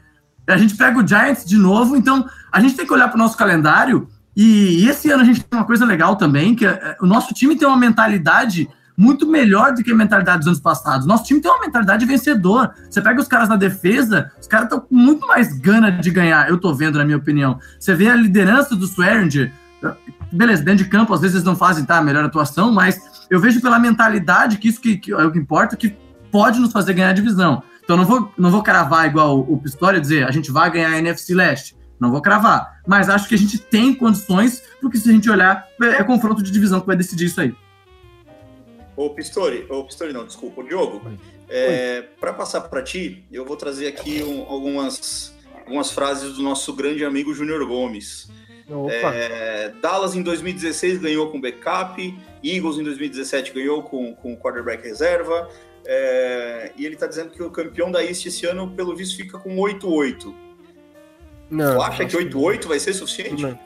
[0.49, 1.97] A gente pega o Giants de novo.
[1.97, 4.09] Então, a gente tem que olhar para o nosso calendário.
[4.35, 7.55] E esse ano a gente tem uma coisa legal também, que é, o nosso time
[7.55, 11.07] tem uma mentalidade muito melhor do que a mentalidade dos anos passados.
[11.07, 12.75] Nosso time tem uma mentalidade vencedora.
[12.89, 16.49] Você pega os caras na defesa, os caras estão com muito mais gana de ganhar,
[16.49, 17.59] eu tô vendo, na minha opinião.
[17.79, 19.53] Você vê a liderança do Swearinger,
[20.33, 23.39] beleza, dentro de campo, às vezes eles não fazem tá, a melhor atuação, mas eu
[23.41, 25.95] vejo pela mentalidade que isso que, que é o que importa, que
[26.31, 27.63] pode nos fazer ganhar a divisão.
[27.85, 30.91] Então não vou, não vou cravar igual o, o Pistori dizer, a gente vai ganhar
[30.91, 31.77] a NFC Leste.
[32.01, 32.81] Não vou cravar.
[32.87, 36.43] Mas acho que a gente tem condições, porque se a gente olhar, é, é confronto
[36.43, 37.55] de divisão que vai decidir isso aí.
[38.97, 41.01] Ô Pistori, ô Pistori não, desculpa, o Diogo.
[41.49, 46.73] É, para passar para ti, eu vou trazer aqui um- algumas, algumas frases do nosso
[46.75, 48.31] grande amigo Júnior Gomes.
[48.91, 55.49] É, Dallas em 2016 ganhou com backup, Eagles em 2017 ganhou com, com quarterback reserva,
[55.85, 59.39] é, e ele tá dizendo que o campeão da East esse ano, pelo visto, fica
[59.39, 60.35] com 8-8.
[61.51, 61.77] não.
[61.77, 63.43] Tu acha que acho 8-8 vai ser suficiente?
[63.43, 63.59] Não.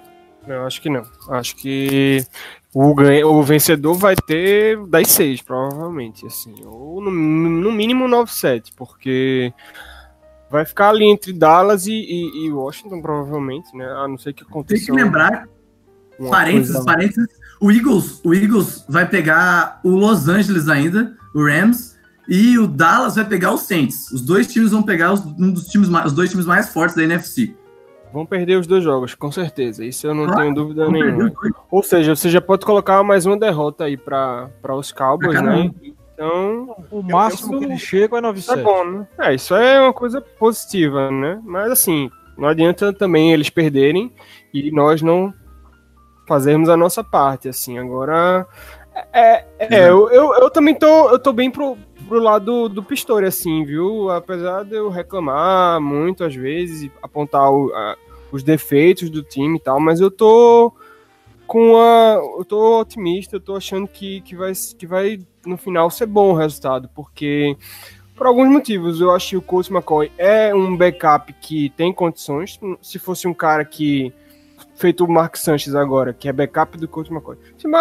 [0.46, 1.02] Não, acho que não.
[1.28, 2.24] Acho que
[2.72, 6.54] o, ganha, o vencedor vai ter 10-6, provavelmente, assim.
[6.64, 9.52] Ou no, no mínimo 9-7, porque
[10.50, 13.84] vai ficar ali entre Dallas e, e- e Washington, provavelmente, né?
[13.86, 15.48] A não ser que Tem aconteça que lembrar,
[16.30, 17.26] parênteses, parênteses,
[17.60, 21.96] o Eagles, o Eagles vai pegar o Los Angeles ainda, o Rams,
[22.28, 24.10] e o Dallas vai pegar o Saints.
[24.10, 26.96] Os dois times vão pegar os, um dos times, mais- os dois times mais fortes
[26.96, 27.54] da NFC.
[28.12, 29.84] Vão perder os dois jogos, com certeza.
[29.84, 31.32] Isso eu não Claro, tenho dúvida nenhuma.
[31.70, 35.70] Ou seja, você já pode colocar mais uma derrota aí para os Cowboys, né?
[36.16, 38.62] Então, O máximo eu- que eles chegam é Isso é 9-7.
[38.64, 39.06] bom, né?
[39.20, 41.38] É, isso é uma coisa positiva, né?
[41.44, 44.10] Mas assim, não adianta também eles perderem
[44.52, 45.30] e nós não
[46.26, 47.78] fazermos a nossa parte, assim.
[47.78, 48.46] Agora,
[49.12, 51.76] é, é eu, eu, eu também tô, eu tô bem pro,
[52.08, 54.08] pro lado do Pistori, assim, viu?
[54.10, 57.94] Apesar de eu reclamar muito às vezes e apontar o- a-
[58.32, 60.72] os defeitos do time e tal, mas eu tô
[61.46, 62.20] com a.
[62.38, 66.32] Eu tô otimista, eu tô achando que, que, vai, que vai no final ser bom
[66.32, 67.56] o resultado, porque
[68.16, 69.00] por alguns motivos.
[69.00, 72.58] Eu acho que o Coach McCoy é um backup que tem condições.
[72.80, 74.12] Se fosse um cara que.
[74.74, 77.36] Feito o Mark Sanchez agora, que é backup do Coach McCoy.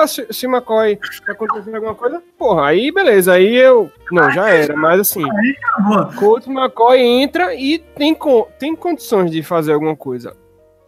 [0.08, 0.98] Se, se, McCoy
[1.28, 3.92] acontecer alguma coisa, porra, aí beleza, aí eu.
[4.12, 5.24] Não, já era, mas assim.
[6.18, 8.18] Coach McCoy entra e tem,
[8.58, 10.36] tem condições de fazer alguma coisa.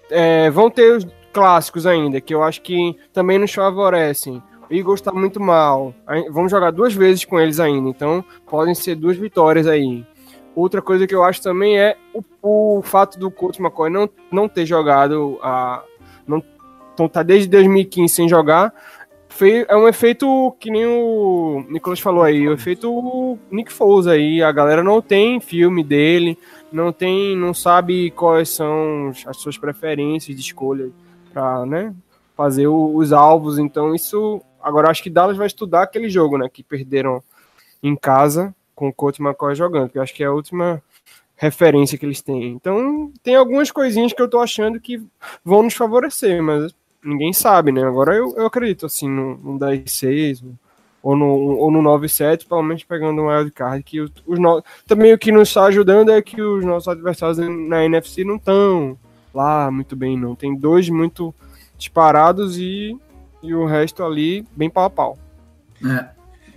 [0.10, 4.42] É, vão ter os clássicos ainda, que eu acho que também nos favorecem.
[4.70, 5.94] O Eagles está muito mal.
[6.32, 10.06] Vamos jogar duas vezes com eles ainda, então podem ser duas vitórias aí.
[10.56, 14.50] Outra coisa que eu acho também é o, o fato do Coach McCoy não, não
[14.50, 15.84] ter jogado a.
[16.28, 16.44] Não,
[16.94, 18.74] então tá desde 2015 sem jogar.
[19.30, 24.42] Fe- É um efeito que nem o Nicolas falou aí, o efeito Nick Foles aí.
[24.42, 26.36] A galera não tem filme dele,
[26.72, 30.90] não tem, não sabe quais são as suas preferências de escolha
[31.38, 31.94] para, né,
[32.36, 33.60] fazer o- os alvos.
[33.60, 37.22] Então isso, agora acho que Dallas vai estudar aquele jogo, né, que perderam
[37.84, 40.82] em casa com o Coach McCoy jogando, que acho que é a última
[41.36, 42.48] referência que eles têm.
[42.50, 45.00] Então tem algumas coisinhas que eu tô achando que
[45.46, 46.74] vão nos favorecer, mas
[47.04, 47.84] ninguém sabe, né?
[47.84, 50.44] Agora eu, eu acredito assim no, no 10-6
[51.04, 54.64] ou no, ou no 9-7, pelo menos pegando um wildcard, que os, os no...
[54.88, 58.98] também o que nos está ajudando é que os nossos adversários na NFC não estão
[59.38, 60.36] lá muito bem, não.
[60.36, 61.34] Tem dois muito
[61.78, 62.98] disparados e,
[63.42, 65.18] e o resto ali bem pau a pau.
[65.86, 66.10] É.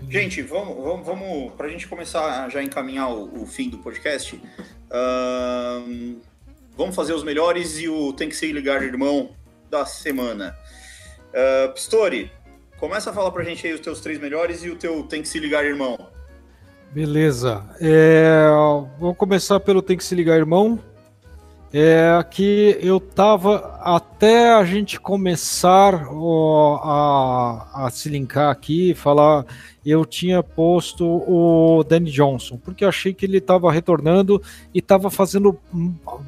[0.08, 3.78] Gente, vamos, vamos, vamos para a gente começar a já encaminhar o, o fim do
[3.78, 4.40] podcast.
[4.90, 6.16] ahn,
[6.76, 9.30] vamos fazer os melhores e o tem que se ligar, irmão,
[9.68, 10.56] da semana.
[11.34, 12.30] Ah, Pistori,
[12.78, 15.28] começa a falar pra gente aí os teus três melhores e o teu tem que
[15.28, 15.98] se ligar, irmão.
[16.90, 17.64] Beleza.
[17.80, 18.48] É,
[18.98, 20.78] vamos começar pelo Tem que se ligar, irmão.
[21.72, 29.46] É que eu tava até a gente começar ó, a, a se linkar aqui, falar,
[29.86, 34.42] eu tinha posto o Danny Johnson, porque achei que ele estava retornando
[34.74, 35.56] e estava fazendo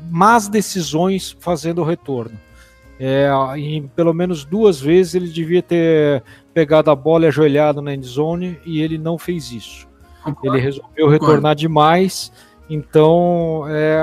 [0.09, 2.39] más decisões fazendo o retorno.
[3.01, 6.23] É, em pelo menos duas vezes ele devia ter
[6.55, 9.89] pegado a bola e ajoelhado na endzone e ele não fez isso.
[10.45, 12.31] Ele resolveu retornar demais
[12.75, 14.01] então, é,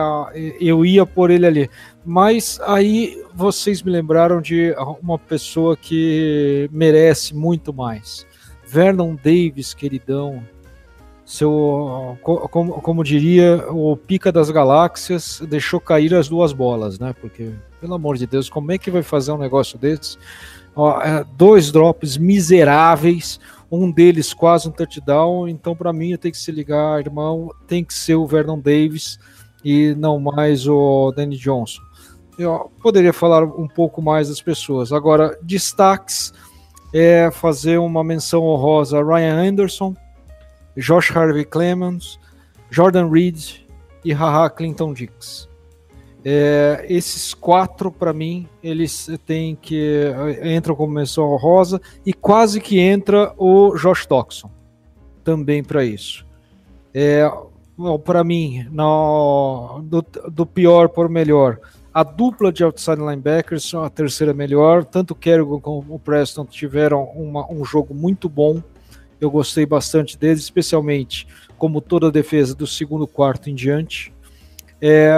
[0.62, 1.70] eu ia por ele ali.
[2.06, 8.28] Mas aí vocês me lembraram de uma pessoa que merece muito mais.
[8.68, 10.44] Vernon Davis, queridão.
[11.26, 17.14] Seu, como, como diria, o pica das galáxias deixou cair as duas bolas, né?
[17.20, 17.52] Porque,
[17.82, 20.16] pelo amor de Deus, como é que vai fazer um negócio desse?
[20.76, 23.40] Ó, é, dois drops miseráveis
[23.72, 27.94] um deles quase um touchdown, então para mim tenho que se ligar, irmão, tem que
[27.94, 29.20] ser o Vernon Davis
[29.64, 31.82] e não mais o Danny Johnson.
[32.38, 34.94] Eu poderia falar um pouco mais das pessoas.
[34.94, 36.34] Agora, destaques
[36.94, 39.94] é fazer uma menção honrosa a Ryan Anderson,
[40.78, 42.18] Josh Harvey Clemens,
[42.70, 43.58] Jordan Reed
[44.06, 45.49] e Haha Clinton Dix.
[46.24, 50.06] É, esses quatro, para mim, eles têm que
[50.44, 54.52] entram como menção rosa e quase que entra o Josh Toxon
[55.24, 56.26] também para isso.
[56.94, 57.30] É,
[58.04, 61.60] para mim, no, do, do, pior por melhor,
[61.94, 64.84] a dupla de outside linebackers, a terceira melhor.
[64.84, 68.62] Tanto o Kerrigan como o Preston tiveram uma, um jogo muito bom.
[69.22, 74.14] Eu gostei bastante deles, especialmente como toda a defesa do segundo quarto em diante.
[74.82, 75.14] É,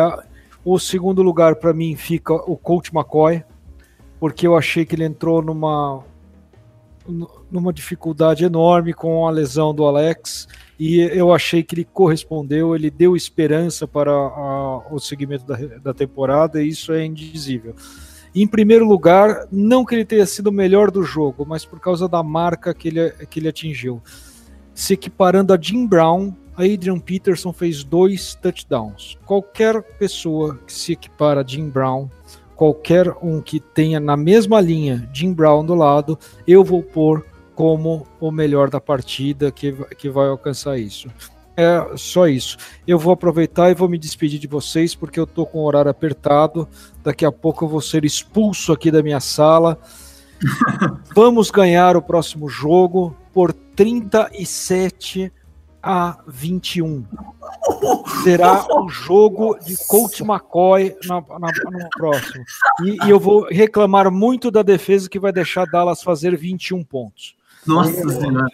[0.63, 3.43] o segundo lugar para mim fica o Coach McCoy,
[4.19, 6.03] porque eu achei que ele entrou numa
[7.49, 10.47] numa dificuldade enorme com a lesão do Alex
[10.79, 15.93] e eu achei que ele correspondeu, ele deu esperança para a, o segmento da, da
[15.93, 17.75] temporada e isso é indizível.
[18.33, 22.07] Em primeiro lugar, não que ele tenha sido o melhor do jogo, mas por causa
[22.07, 24.01] da marca que ele, que ele atingiu.
[24.73, 26.33] Se equiparando a Jim Brown,
[26.65, 29.17] Adrian Peterson fez dois touchdowns.
[29.25, 32.09] Qualquer pessoa que se equipara a Jim Brown,
[32.55, 38.07] qualquer um que tenha na mesma linha Jim Brown do lado, eu vou pôr como
[38.19, 41.09] o melhor da partida que, que vai alcançar isso.
[41.55, 42.57] É só isso.
[42.87, 45.91] Eu vou aproveitar e vou me despedir de vocês porque eu tô com o horário
[45.91, 46.67] apertado.
[47.03, 49.77] Daqui a pouco eu vou ser expulso aqui da minha sala.
[51.13, 55.31] Vamos ganhar o próximo jogo por 37
[55.81, 57.05] a 21.
[58.23, 62.43] Será um jogo de Coach McCoy na, na, no próximo.
[62.83, 67.35] E, e, eu vou reclamar muito da defesa que vai deixar Dallas fazer 21 pontos.
[67.65, 68.47] Nossa Senhora.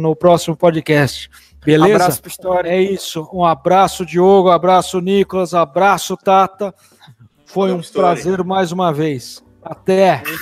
[0.00, 1.30] No próximo podcast.
[1.64, 1.94] Beleza?
[1.94, 2.68] Abraço, Pistori.
[2.68, 3.28] É isso.
[3.32, 4.48] Um abraço, Diogo.
[4.48, 5.54] Abraço, Nicolas.
[5.54, 6.74] Abraço, Tata.
[7.44, 9.42] Foi um prazer mais uma vez.
[9.62, 10.22] Até.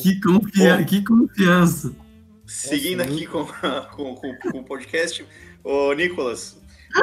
[0.00, 1.92] Que, confia que confiança.
[2.52, 3.46] Seguindo aqui com,
[3.96, 5.26] com, com, com, o podcast,
[5.64, 6.60] ô Nicolas,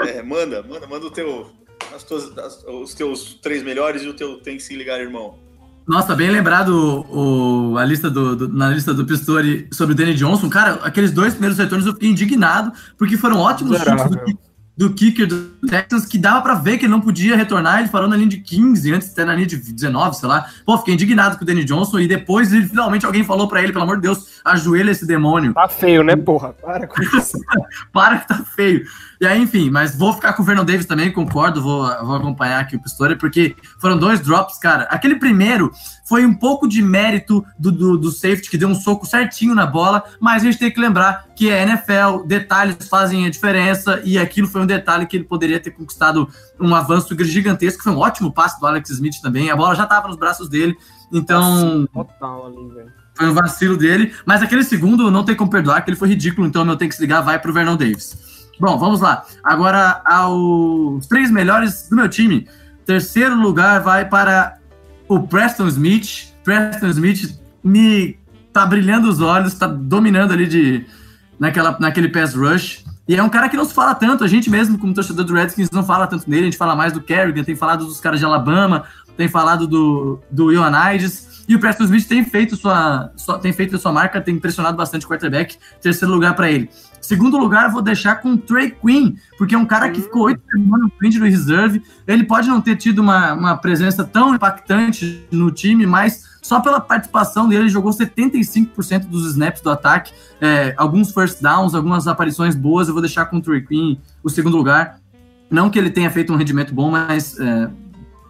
[0.08, 1.52] é, manda, manda, manda o teu,
[1.94, 5.40] as tuas, as, os teus três melhores e o teu tem que se ligar, irmão.
[5.88, 10.14] Nossa, bem lembrado o, a lista do, do, na lista do Pistori sobre o Danny
[10.14, 10.50] Johnson.
[10.52, 14.40] Cara, aqueles dois primeiros retornos eu fiquei indignado, porque foram ótimos chutes do,
[14.80, 18.08] do kicker do Texans que dava para ver que ele não podia retornar, ele parou
[18.08, 20.46] na linha de 15, antes até na linha de 19, sei lá.
[20.66, 23.74] Pô, fiquei indignado com o Danny Johnson e depois ele, finalmente alguém falou para ele,
[23.74, 25.54] pelo amor de Deus, ajoelha esse demônio.
[25.54, 26.54] Tá feio, né, porra?
[26.54, 27.38] Para com isso.
[27.92, 28.86] para que tá feio.
[29.20, 32.62] E aí, enfim, mas vou ficar com o Vernon Davis também, concordo, vou, vou acompanhar
[32.62, 34.84] aqui o Pistori, porque foram dois drops, cara.
[34.84, 35.74] Aquele primeiro
[36.10, 39.68] foi um pouco de mérito do, do, do, safety, que deu um soco certinho na
[39.68, 44.18] bola, mas a gente tem que lembrar que é NFL, detalhes fazem a diferença, e
[44.18, 46.28] aquilo foi um detalhe que ele poderia ter conquistado
[46.60, 47.84] um avanço gigantesco.
[47.84, 50.76] Foi um ótimo passe do Alex Smith também, a bola já estava nos braços dele,
[51.14, 51.88] então.
[51.94, 52.92] Total ali, velho.
[53.14, 56.48] Foi um vacilo dele, mas aquele segundo não tem como perdoar, que ele foi ridículo,
[56.48, 58.18] então meu tem que se ligar, vai pro Vernon Davis.
[58.60, 59.26] Bom, vamos lá.
[59.44, 62.48] Agora, aos três melhores do meu time.
[62.84, 64.59] Terceiro lugar vai para
[65.10, 66.34] o Preston Smith.
[66.44, 68.18] Preston Smith me
[68.54, 70.86] tá brilhando os olhos, tá dominando ali de
[71.40, 72.86] naquela, naquele pass rush.
[73.08, 75.34] E é um cara que não se fala tanto, a gente mesmo, como torcedor do
[75.34, 78.20] Redskins, não fala tanto nele, a gente fala mais do Kerrigan, tem falado dos caras
[78.20, 78.84] de Alabama,
[79.18, 83.76] tem falado do, do Ioannidis, e o Preston Smith tem feito sua, sua, tem feito
[83.80, 86.70] sua marca, tem impressionado bastante o quarterback, terceiro lugar para ele.
[87.10, 90.44] Segundo lugar, vou deixar com o Trey Quinn, porque é um cara que ficou oito
[90.48, 91.82] semanas no frente do reserve.
[92.06, 96.80] Ele pode não ter tido uma, uma presença tão impactante no time, mas só pela
[96.80, 102.54] participação dele, ele jogou 75% dos snaps do ataque, é, alguns first downs, algumas aparições
[102.56, 102.88] boas.
[102.88, 105.00] Eu vou deixar com o Trey Queen o segundo lugar.
[105.50, 107.72] Não que ele tenha feito um rendimento bom, mas é,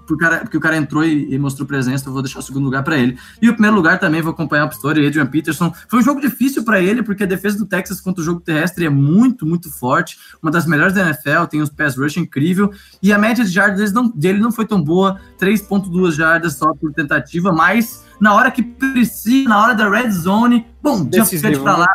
[0.10, 2.41] porque, o cara, porque o cara entrou e, e, mostrou presença, eu vou deixar o
[2.41, 3.18] segundo lugar para ele.
[3.39, 5.72] E o primeiro lugar também vou acompanhar o Pistori, Adrian Peterson.
[5.88, 8.86] Foi um jogo difícil para ele, porque a defesa do Texas contra o jogo terrestre
[8.86, 10.18] é muito, muito forte.
[10.41, 12.72] Uma das melhores da NFL, tem os pass rush incrível.
[13.03, 16.91] E a média de jardas não, dele não foi tão boa, 3.2 jardas só por
[16.91, 21.93] tentativa, mas na hora que precisa, na hora da red zone, bom, Decisivo, pra lá.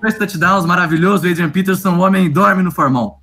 [0.00, 1.28] Dois touchdowns, maravilhoso.
[1.28, 3.22] Adrian Peterson, o homem dorme no formol.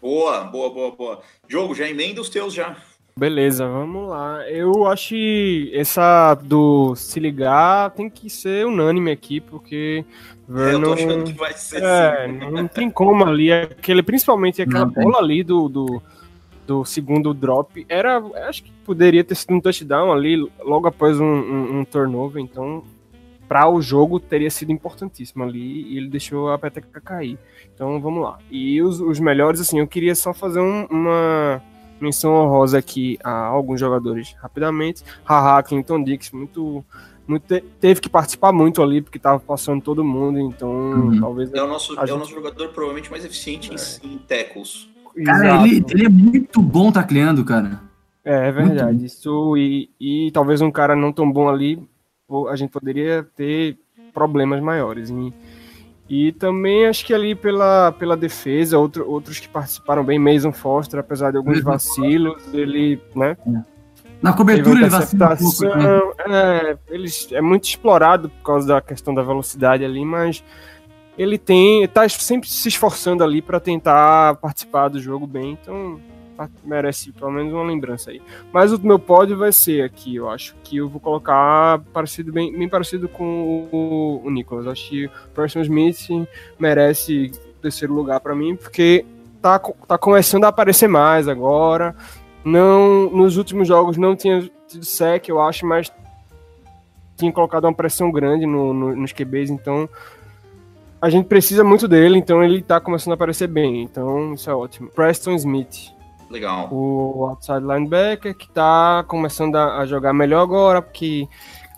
[0.00, 1.20] Boa, boa, boa, boa.
[1.48, 2.76] Diogo, já emenda os teus já.
[3.18, 4.48] Beleza, vamos lá.
[4.48, 10.04] Eu acho que essa do se ligar tem que ser unânime aqui, porque
[10.48, 10.78] Vernon...
[10.78, 12.50] Eu tô achando que vai ser é, assim.
[12.50, 16.02] Não tem como ali, aquele, principalmente aquela não, bola ali do, do,
[16.64, 21.24] do, segundo drop, era, acho que poderia ter sido um touchdown ali logo após um,
[21.24, 22.84] um, um turnover, então
[23.48, 27.38] para o jogo teria sido importantíssimo ali e ele deixou a peteca cair.
[27.74, 28.38] Então vamos lá.
[28.50, 31.62] E os, os melhores, assim, eu queria só fazer um, uma
[32.00, 35.02] menção honrosa aqui a alguns jogadores rapidamente.
[35.24, 36.84] Haha, Clinton Dix, muito.
[37.26, 37.44] Muito,
[37.78, 41.20] teve que participar muito ali, porque tava passando todo mundo, então uhum.
[41.20, 41.52] talvez.
[41.52, 42.12] É o nosso, é gente...
[42.12, 44.06] o nosso jogador provavelmente mais eficiente é.
[44.06, 44.88] em, em tackles.
[45.26, 47.82] Cara, ele, ele é muito bom tacleando, cara.
[48.24, 49.04] É, é verdade.
[49.04, 51.86] Isso, e, e talvez um cara não tão bom ali
[52.50, 53.78] a gente poderia ter
[54.12, 55.10] problemas maiores.
[55.10, 55.32] E,
[56.08, 61.00] e também acho que ali pela, pela defesa, outro, outros que participaram bem, Mason Foster,
[61.00, 63.36] apesar de alguns vacilos, ele, né?
[64.20, 66.00] Na cobertura ele vacila um pouco, né?
[66.28, 70.42] é, ele é muito explorado por causa da questão da velocidade ali, mas
[71.16, 76.00] ele tem, tá sempre se esforçando ali para tentar participar do jogo bem, então
[76.62, 78.20] merece pelo menos uma lembrança aí.
[78.52, 82.56] Mas o meu pódio vai ser aqui, eu acho que eu vou colocar parecido bem,
[82.56, 84.66] bem parecido com o, o Nicholas.
[84.66, 86.08] Acho que o Person Smith
[86.58, 89.04] merece terceiro lugar para mim, porque
[89.42, 91.94] tá, tá começando a aparecer mais agora.
[92.44, 95.92] Não, nos últimos jogos não tinha tido sec, eu acho, mas
[97.16, 99.88] tinha colocado uma pressão grande no, no, nos QBs, então
[101.00, 104.54] a gente precisa muito dele, então ele tá começando a aparecer bem, então isso é
[104.54, 104.88] ótimo.
[104.88, 105.92] Preston Smith,
[106.30, 106.68] Legal.
[106.70, 111.26] O outside linebacker que tá começando a, jogar melhor agora, porque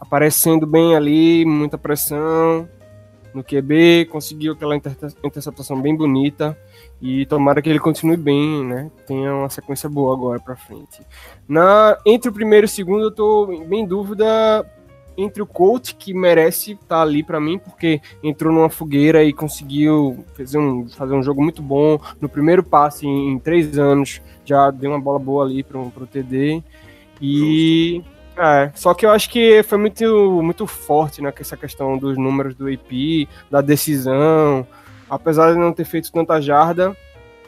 [0.01, 2.69] aparecendo bem ali, muita pressão
[3.33, 6.59] no QB, conseguiu aquela interceptação bem bonita
[7.01, 8.91] e tomara que ele continue bem, né?
[9.07, 11.01] Tenha uma sequência boa agora para frente.
[11.49, 14.27] Na entre o primeiro e o segundo eu tô bem em dúvida
[15.17, 19.33] entre o coach que merece estar tá ali para mim, porque entrou numa fogueira e
[19.33, 21.99] conseguiu fazer um, fazer um jogo muito bom.
[22.21, 26.09] No primeiro passe em, em três anos, já deu uma bola boa ali para o
[26.11, 26.63] TD.
[27.21, 28.03] E.
[28.37, 32.55] É, só que eu acho que foi muito, muito forte né, essa questão dos números
[32.55, 34.67] do AP, da decisão.
[35.11, 36.97] Apesar de não ter feito tanta jarda,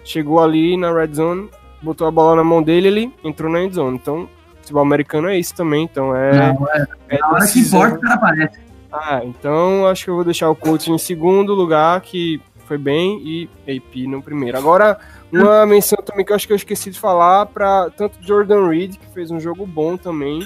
[0.05, 1.49] chegou ali na red zone,
[1.81, 3.97] botou a bola na mão dele ele entrou na end zone.
[3.97, 4.29] Então,
[4.63, 6.33] futebol americano é isso também, então é.
[6.33, 8.59] Não, é, é na hora que importa, o cara aparece.
[8.91, 13.21] Ah, então acho que eu vou deixar o coach em segundo lugar, que foi bem,
[13.23, 14.57] e AP no primeiro.
[14.57, 14.99] Agora,
[15.33, 18.97] uma menção também que eu acho que eu esqueci de falar para tanto Jordan Reed,
[18.97, 20.41] que fez um jogo bom também.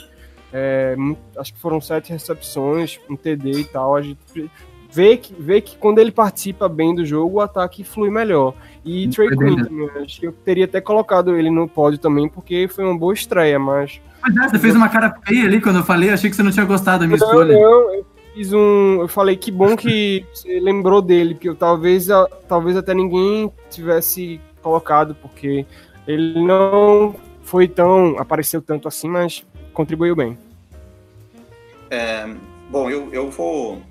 [0.53, 0.97] É,
[1.39, 3.97] acho que foram sete recepções, um TD e tal.
[3.97, 4.51] A gente
[4.97, 8.55] vê que, vê que quando ele participa bem do jogo, o ataque flui melhor.
[8.83, 12.67] E Trey Quinn também, acho que eu teria até colocado ele no pódio também, porque
[12.67, 14.01] foi uma boa estreia, mas.
[14.23, 16.51] Mas é, você fez uma cara feia ali quando eu falei, achei que você não
[16.51, 17.53] tinha gostado da minha não, escolha.
[17.53, 19.03] Não, eu fiz um.
[19.03, 22.09] Eu falei que bom que você lembrou dele, porque eu, talvez,
[22.49, 25.67] talvez até ninguém tivesse colocado, porque
[26.09, 28.19] ele não foi tão.
[28.19, 29.45] apareceu tanto assim, mas
[29.75, 30.39] contribuiu bem.
[31.91, 32.27] É,
[32.71, 33.83] bom, eu, eu vou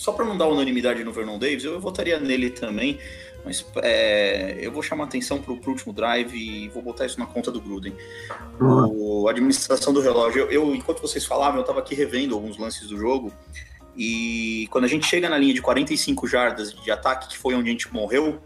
[0.00, 2.98] só para não dar unanimidade no Vernon Davis, eu votaria nele também,
[3.44, 7.26] mas é, eu vou chamar atenção para o último drive e vou botar isso na
[7.26, 7.94] conta do Gruden.
[8.58, 12.56] O, a administração do relógio, eu, eu, enquanto vocês falavam, eu estava aqui revendo alguns
[12.56, 13.30] lances do jogo,
[13.94, 17.68] e quando a gente chega na linha de 45 jardas de ataque, que foi onde
[17.68, 18.40] a gente morreu,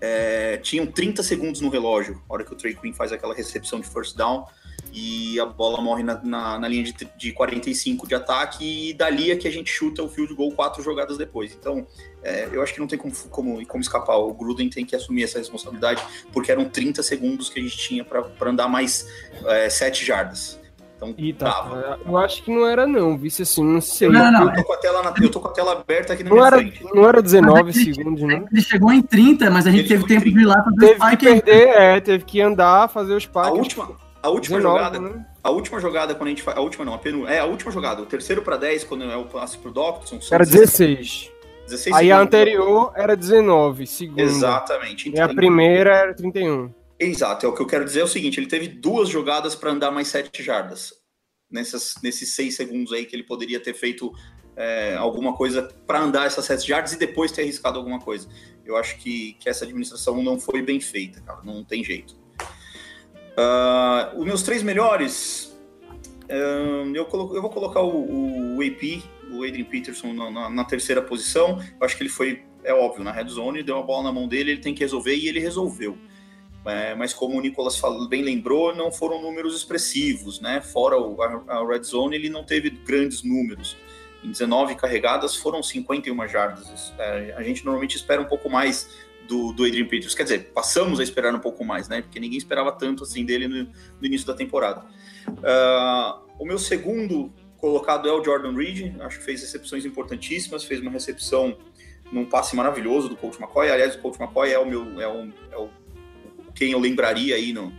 [0.00, 3.80] é, tinham 30 segundos no relógio, a hora que o Trey Quinn faz aquela recepção
[3.80, 4.46] de first down,
[4.92, 9.30] e a bola morre na, na, na, linha de, de 45 de ataque e dali
[9.30, 11.56] é que a gente chuta o field goal quatro jogadas depois.
[11.58, 11.86] Então,
[12.22, 14.16] é, eu acho que não tem como, como, como escapar.
[14.16, 16.02] O Gruden tem que assumir essa responsabilidade,
[16.32, 19.06] porque eram 30 segundos que a gente tinha para andar mais
[19.46, 20.60] é, 7 jardas.
[21.02, 24.10] Então, tá, eu acho que não era não, vice assim, não sei.
[24.10, 26.22] Não, não, eu, tô com a tela na, eu tô com a tela aberta aqui
[26.22, 26.84] na não minha era, frente.
[26.94, 28.44] Não era 19 segundos, né?
[28.52, 30.38] Ele chegou em 30, mas a gente Ele teve tempo 30.
[30.38, 31.16] de ir lá fazer teve o spike.
[31.16, 33.38] Teve que perder, é, teve que andar, fazer o spike.
[33.38, 33.88] A última,
[34.22, 35.26] A última 19, jogada, né?
[35.42, 37.70] a última jogada quando a gente faz, a última não, a penu, é a última
[37.72, 41.30] jogada, o terceiro para 10 quando é o passe pro Doctson, são Era 16.
[41.64, 42.26] 16 Aí a segundos.
[42.26, 44.22] anterior era 19, segunda.
[44.22, 45.08] Exatamente.
[45.08, 46.72] E a Então, primeira era 31.
[46.98, 49.70] Exato, é o que eu quero dizer é o seguinte, ele teve duas jogadas para
[49.70, 50.92] andar mais 7 jardas.
[51.50, 54.12] Nessas, nesses 6 segundos aí que ele poderia ter feito
[54.54, 58.28] é, alguma coisa para andar essas 7 jardas e depois ter arriscado alguma coisa.
[58.64, 62.19] Eu acho que, que essa administração não foi bem feita, cara, não tem jeito.
[63.42, 65.58] Ah, os meus três melhores,
[66.94, 71.00] eu, colo- eu vou colocar o, o AP, o Adrian Peterson, na, na- na terceira
[71.00, 71.58] posição.
[71.80, 74.28] Eu acho que ele foi, é óbvio, na red zone, deu uma bola na mão
[74.28, 75.96] dele, ele tem que resolver e ele resolveu.
[76.66, 80.60] É, mas como o Nicolas falou- bem lembrou, não foram números expressivos, né?
[80.60, 83.74] Fora o, a, a red zone, ele não teve grandes números.
[84.22, 86.92] Em 19 carregadas foram 51 jardas.
[86.98, 88.90] É, a gente normalmente espera um pouco mais
[89.30, 90.16] do, do Adrian Peterson.
[90.16, 92.02] Quer dizer, passamos a esperar um pouco mais, né?
[92.02, 94.84] Porque ninguém esperava tanto assim dele no, no início da temporada.
[95.44, 99.00] Ah, o meu segundo colocado é o Jordan Reed.
[99.00, 101.56] Acho que fez recepções importantíssimas, fez uma recepção
[102.10, 103.70] num passe maravilhoso do Coach McCoy.
[103.70, 105.68] Aliás, o Coach McCoy é o meu é o, é o
[106.54, 107.72] quem eu lembraria aí no,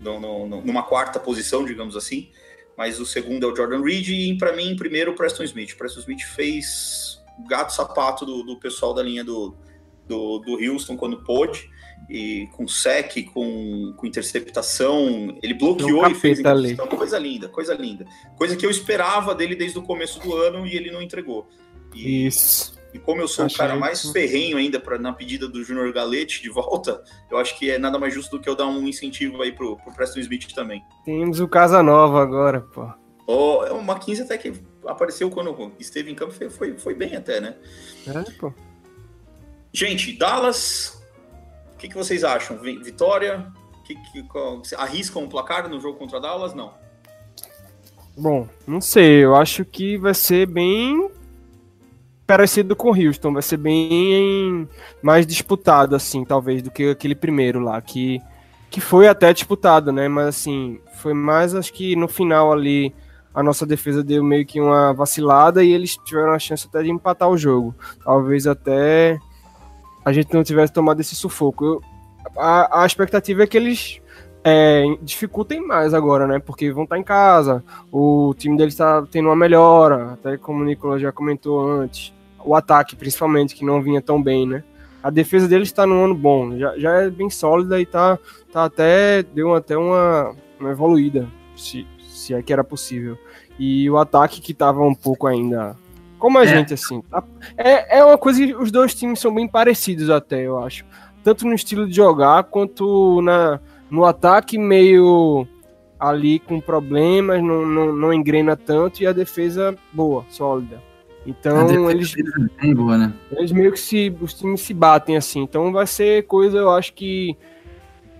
[0.00, 2.30] no- no- numa quarta posição, digamos assim.
[2.78, 5.72] Mas o segundo é o Jordan Reed e para mim, primeiro, o Preston Smith.
[5.72, 9.56] O Preston Smith fez gato sapato do, do pessoal da linha do,
[10.06, 11.70] do, do Houston quando pôde.
[12.08, 16.86] E com sec, com, com interceptação, ele bloqueou um e fez interceptação.
[16.98, 18.06] Coisa linda, coisa linda.
[18.36, 21.48] Coisa que eu esperava dele desde o começo do ano e ele não entregou.
[21.94, 22.78] E, Isso.
[22.94, 25.64] e como eu sou o Achei cara mais que- ferrenho ainda pra, na pedida do
[25.64, 28.66] Júnior Galete de volta, eu acho que é nada mais justo do que eu dar
[28.66, 30.82] um incentivo aí pro, pro Preston Smith também.
[31.04, 32.88] Temos o Casanova agora, pô.
[33.26, 34.52] Oh, o McKinsey até que
[34.86, 37.56] apareceu quando esteve em campo, foi, foi, foi bem até, né?
[38.06, 38.52] É, pô.
[39.76, 40.98] Gente, Dallas,
[41.74, 42.56] o que, que vocês acham?
[42.56, 43.52] Vi- Vitória?
[43.84, 46.54] Que, que, arriscam o placar no jogo contra Dallas?
[46.54, 46.72] Não.
[48.16, 51.10] Bom, não sei, eu acho que vai ser bem
[52.26, 54.66] parecido com o Houston, vai ser bem
[55.02, 58.18] mais disputado, assim, talvez, do que aquele primeiro lá, que,
[58.70, 60.08] que foi até disputado, né?
[60.08, 62.94] Mas assim, foi mais, acho que no final ali,
[63.34, 66.90] a nossa defesa deu meio que uma vacilada e eles tiveram a chance até de
[66.90, 67.74] empatar o jogo.
[68.02, 69.20] Talvez até
[70.06, 71.64] a gente não tivesse tomado esse sufoco.
[71.64, 71.82] Eu-
[72.36, 74.00] a, a expectativa é que eles
[74.44, 76.38] é, dificultem mais agora, né?
[76.38, 80.64] Porque vão estar em casa, o time deles está tendo uma melhora, até como o
[80.64, 82.14] Nicolas já comentou antes.
[82.44, 84.62] O ataque, principalmente, que não vinha tão bem, né?
[85.02, 88.16] A defesa deles está num ano bom, já, já é bem sólida e tá,
[88.52, 89.24] tá até.
[89.24, 91.26] deu até uma, uma evoluída,
[91.56, 93.18] se, se é que era possível.
[93.58, 95.76] E o ataque que tava um pouco ainda.
[96.26, 96.48] Como a É.
[96.48, 97.00] gente, assim.
[97.02, 97.22] tá-
[97.56, 100.84] É, é uma coisa que os dois times são bem parecidos, até, eu acho.
[101.22, 105.46] Tanto no estilo de jogar quanto na, no ataque meio
[106.00, 110.82] ali com problemas, não, não, não engrena tanto, e a defesa boa, sólida.
[111.24, 113.12] Então eles, é bem boa, né?
[113.30, 114.12] eles meio que se.
[114.20, 115.42] Os times se batem assim.
[115.42, 117.36] Então vai ser coisa, eu acho que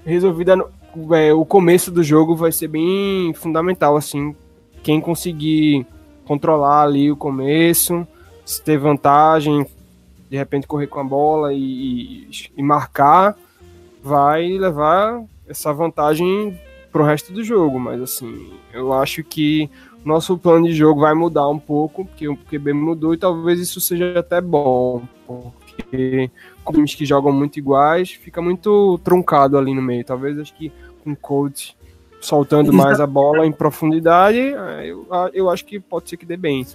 [0.04, 0.54] resolvida.
[0.54, 0.68] No,
[1.12, 4.32] é, o começo do jogo vai ser bem fundamental, assim.
[4.84, 5.84] Quem conseguir
[6.26, 8.06] controlar ali o começo,
[8.44, 9.66] se ter vantagem,
[10.28, 13.36] de repente correr com a bola e, e, marcar,
[14.02, 16.58] vai levar essa vantagem
[16.90, 17.78] pro resto do jogo.
[17.78, 19.70] Mas assim, eu acho que
[20.04, 23.80] nosso plano de jogo vai mudar um pouco, porque o QB mudou e talvez isso
[23.80, 26.30] seja até bom, porque
[26.64, 30.04] com times que jogam muito iguais, fica muito truncado ali no meio.
[30.04, 30.72] Talvez acho que
[31.02, 31.75] com o coach
[32.26, 34.38] soltando mais a bola em profundidade,
[34.84, 36.66] eu, eu acho que pode ser que dê bem.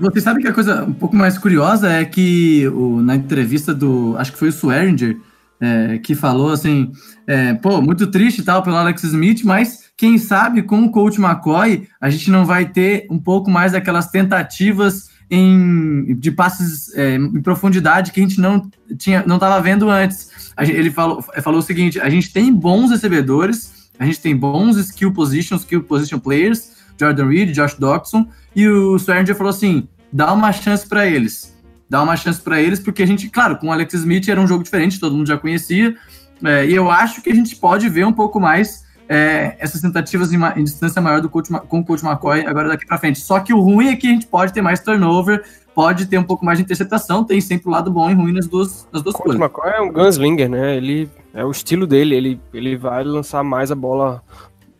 [0.00, 4.14] Você sabe que a coisa um pouco mais curiosa é que o, na entrevista do.
[4.16, 5.18] Acho que foi o Swearinger
[5.60, 6.90] é, que falou assim:
[7.26, 11.20] é, pô, muito triste e tal pelo Alex Smith, mas quem sabe com o coach
[11.20, 17.16] McCoy a gente não vai ter um pouco mais daquelas tentativas em, de passes é,
[17.16, 20.30] em profundidade que a gente não tinha, não estava vendo antes.
[20.62, 24.78] Gente- ele falou, falou o seguinte: a gente tem bons recebedores, a gente tem bons
[24.78, 28.26] skill positions, skill position players, Jordan Reed, Josh Doxson,
[28.56, 31.54] e o Swearinger falou assim: dá uma chance para eles.
[31.88, 34.46] Dá uma chance para eles, porque a gente, claro, com o Alex Smith era um
[34.46, 35.94] jogo diferente, todo mundo já conhecia,
[36.42, 40.32] é, e eu acho que a gente pode ver um pouco mais é, essas tentativas
[40.32, 43.20] em, em distância maior do coach, com o coach McCoy agora daqui para frente.
[43.20, 45.44] Só que o ruim é que a gente pode ter mais turnover,
[45.74, 48.46] pode ter um pouco mais de interceptação, tem sempre o lado bom e ruim nas
[48.46, 49.40] duas, nas duas O coisas.
[49.40, 50.76] McCoy é um gunslinger, né?
[50.76, 54.22] Ele é o estilo dele, ele, ele vai lançar mais a bola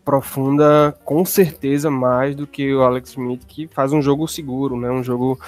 [0.02, 4.90] aprofunda com certeza mais do que o Alex Smith, que faz um jogo seguro, né?
[4.90, 5.38] Um jogo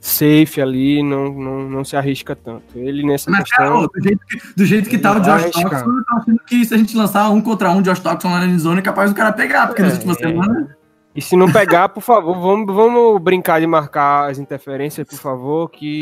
[0.00, 2.62] safe ali, não, não, não se arrisca tanto.
[2.74, 3.84] Ele nessa Mas, cara, questão.
[3.84, 5.50] ô, do, jeito que, do jeito que tá o Josh.
[5.50, 8.46] Toxon, eu tô achando que se a gente lançar um contra um Josh Toxon lá
[8.46, 10.28] na zona, é capaz do cara pegar, porque nas É, últimas é.
[10.28, 10.68] semanas.
[11.18, 15.68] E se não pegar, por favor, vamos, vamos brincar de marcar as interferências, por favor,
[15.68, 16.00] que.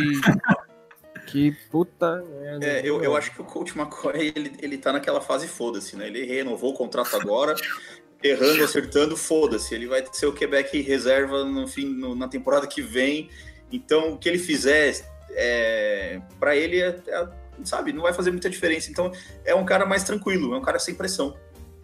[1.26, 2.22] Que puta.
[2.60, 6.06] É, eu, eu acho que o coach McCoy, ele, ele tá naquela fase foda-se, né?
[6.06, 7.54] Ele renovou o contrato agora,
[8.22, 9.74] errando, acertando, foda-se.
[9.74, 13.30] Ele vai ser o Quebec reserva no fim, no- na temporada que vem.
[13.72, 14.94] Então, o que ele fizer,
[15.30, 17.28] é, para ele, é, é,
[17.64, 18.90] sabe, não vai fazer muita diferença.
[18.90, 19.10] Então,
[19.46, 21.34] é um cara mais tranquilo, é um cara sem pressão.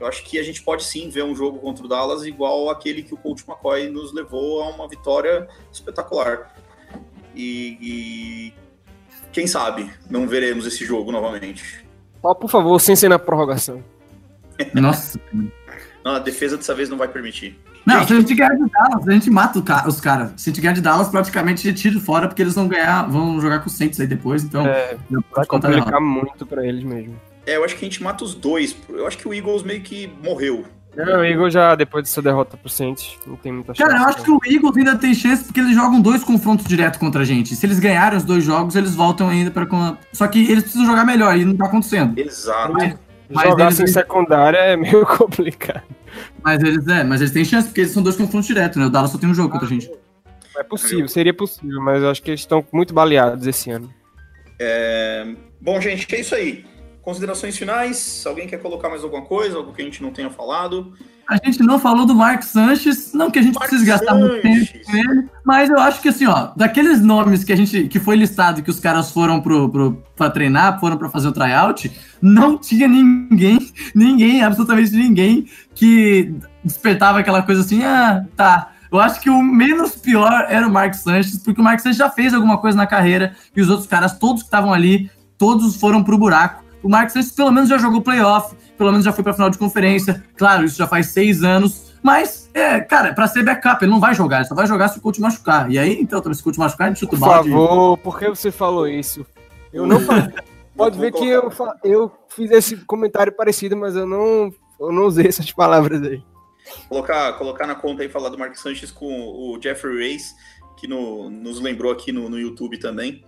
[0.02, 3.04] Eu acho que a gente pode sim ver um jogo contra o Dallas igual aquele
[3.04, 6.52] que o coach McCoy nos levou a uma vitória espetacular.
[7.36, 8.54] E, e
[9.32, 11.86] quem sabe não veremos esse jogo novamente.
[12.20, 13.82] Ó, por favor, sem ser na prorrogação.
[14.74, 15.20] Nossa.
[16.04, 17.56] Não, a defesa dessa vez não vai permitir.
[17.86, 20.32] Não, se a gente ganhar de Dallas, a gente mata ca- os caras.
[20.36, 23.08] Se a gente ganhar de Dallas, praticamente a gente tira fora, porque eles vão ganhar,
[23.08, 24.66] vão jogar com o Saints aí depois, então.
[24.66, 25.46] É, vai errado.
[25.46, 27.14] complicar muito pra eles mesmo.
[27.46, 28.76] É, eu acho que a gente mata os dois.
[28.88, 30.64] Eu acho que o Eagles meio que morreu.
[30.94, 33.88] Não, o Igor já, depois dessa derrota pro Saints, não tem muita chance.
[33.90, 36.98] Cara, eu acho que o Eagles ainda tem chance porque eles jogam dois confrontos direto
[36.98, 37.56] contra a gente.
[37.56, 39.66] Se eles ganharem os dois jogos, eles voltam ainda para.
[40.12, 42.18] Só que eles precisam jogar melhor e não tá acontecendo.
[42.18, 42.74] Exato.
[42.74, 42.94] Mas,
[43.30, 45.82] mas Jogar eles- sem secundária é meio complicado.
[46.44, 48.84] mas eles é, mas eles têm chance porque eles são dois confrontos diretos, né?
[48.84, 49.90] O Dallas só tem um jogo contra a gente.
[50.58, 53.88] É possível, seria possível, mas eu acho que eles estão muito baleados esse ano.
[54.60, 55.26] É,
[55.58, 56.64] Bom, gente, é isso aí.
[57.02, 58.22] Considerações finais?
[58.24, 59.56] Alguém quer colocar mais alguma coisa?
[59.56, 60.92] Algo que a gente não tenha falado?
[61.28, 64.66] A gente não falou do Mark Sanches, não que a gente precise gastar muito tempo
[64.66, 64.86] Sanches.
[64.86, 68.16] com ele, mas eu acho que assim, ó, daqueles nomes que a gente que foi
[68.16, 71.90] listado que os caras foram pro, pro, pra treinar, foram pra fazer o tryout,
[72.20, 73.58] não tinha ninguém,
[73.94, 78.72] ninguém, absolutamente ninguém que despertava aquela coisa assim, ah, tá.
[78.90, 82.10] Eu acho que o menos pior era o Mark Sanches, porque o Mark Sanches já
[82.10, 86.04] fez alguma coisa na carreira e os outros caras, todos que estavam ali, todos foram
[86.04, 86.61] pro buraco.
[86.82, 89.58] O Mark Sanches pelo menos já jogou playoff, pelo menos já foi pra final de
[89.58, 90.22] conferência.
[90.36, 91.92] Claro, isso já faz seis anos.
[92.02, 94.98] Mas, é, cara, pra ser backup, ele não vai jogar, ele só vai jogar se
[94.98, 95.70] o coach machucar.
[95.70, 97.50] E aí, então, se o coach machucar, a gente chuta Por o balde.
[97.50, 99.24] favor, por que você falou isso?
[99.72, 100.28] Eu não falei.
[100.76, 101.52] Pode ver que eu,
[101.84, 106.20] eu fiz esse comentário parecido, mas eu não, eu não usei essas palavras aí.
[106.88, 110.34] Colocar, colocar na conta aí falar do Mark Sanchez com o Jeffrey Reis,
[110.78, 113.22] que no- nos lembrou aqui no, no YouTube também.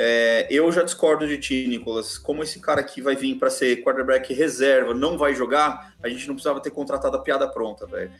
[0.00, 2.16] É, eu já discordo de ti, Nicolas.
[2.16, 6.28] Como esse cara aqui vai vir para ser quarterback reserva, não vai jogar, a gente
[6.28, 8.12] não precisava ter contratado a piada pronta, velho.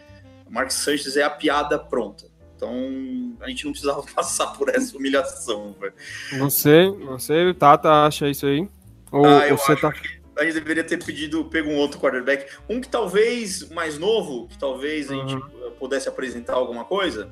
[0.51, 2.27] Mark Sanchez é a piada pronta.
[2.57, 5.93] Então, a gente não precisava passar por essa humilhação, velho.
[6.41, 8.69] Você, você, Tata, acha isso aí?
[9.13, 9.93] Ou Ah, eu você tá.
[10.37, 12.47] A gente deveria ter pedido, pego um outro quarterback.
[12.69, 15.71] Um que talvez mais novo, que talvez a gente Uhum.
[15.79, 17.31] pudesse apresentar alguma coisa.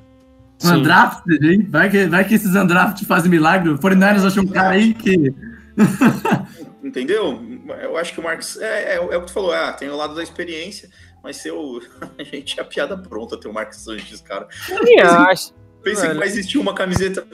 [0.57, 0.77] Sim.
[0.77, 1.67] Undrafted, hein?
[1.69, 3.69] Vai que, vai que esses undrafted fazem milagre.
[3.69, 5.33] O 49ers achou um cara aí que.
[6.83, 7.39] Entendeu?
[7.81, 8.57] Eu acho que o Marcos.
[8.57, 10.89] É, é, é o que tu falou, ah, tem o lado da experiência,
[11.23, 11.81] mas se eu,
[12.17, 14.47] a gente é a piada pronta ter o Marcos Sanches, cara.
[14.83, 15.53] Nem acho.
[15.83, 17.25] Pensa que vai existir uma camiseta,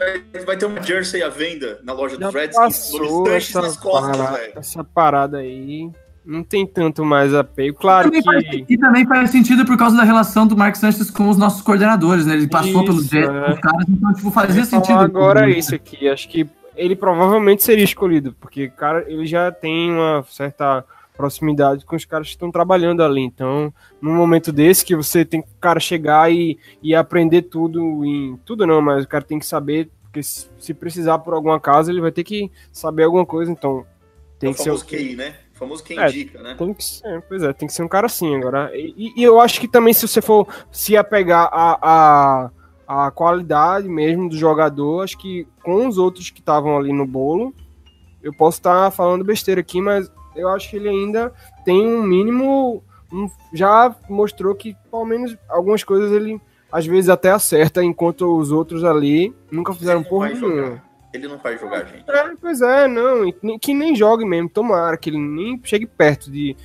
[0.45, 4.17] vai, ter uma jersey à venda na loja dos Redskins, passou Sanches essa nas costas,
[4.17, 4.53] parada, velho.
[4.55, 5.89] essa parada aí.
[6.25, 7.77] Não tem tanto mais apego.
[7.77, 8.65] Claro Também faz- que.
[8.69, 12.25] e também faz sentido por causa da relação do Mark Sanches com os nossos coordenadores,
[12.25, 12.33] né?
[12.33, 13.51] Ele passou Isso, pelo Jets é.
[13.53, 14.99] os caras, então, tipo, fazia sentido.
[14.99, 16.07] agora isso aqui.
[16.07, 20.83] Acho que ele provavelmente seria escolhido, porque cara, ele já tem uma certa
[21.15, 23.21] proximidade com os caras que estão trabalhando ali.
[23.21, 23.71] Então,
[24.01, 28.35] num momento desse que você tem que o cara chegar e, e aprender tudo em
[28.45, 31.91] tudo não, mas o cara tem que saber porque se, se precisar por alguma casa,
[31.91, 33.85] ele vai ter que saber alguma coisa, então
[34.39, 35.33] tem o que ser famoso QI, né?
[35.63, 36.55] O famoso quem É, indica, né?
[36.57, 38.71] tem que ser, pois é, tem que ser um cara assim agora.
[38.75, 42.49] E, e eu acho que também se você for se apegar a,
[42.87, 47.05] a, a qualidade mesmo do jogador, acho que com os outros que estavam ali no
[47.07, 47.53] bolo,
[48.21, 51.31] eu posso estar falando besteira aqui, mas eu acho que ele ainda
[51.65, 52.83] tem um mínimo.
[53.11, 56.39] um- já mostrou que, pelo menos, algumas coisas ele
[56.71, 60.81] às vezes até acerta, enquanto os outros ali nunca fizeram porra nenhuma.
[61.13, 62.03] Ele não vai jogar, gente.
[62.09, 63.31] É, pois é, não.
[63.59, 64.49] Que nem jogue mesmo.
[64.49, 66.57] Tomara que ele nem chegue perto de,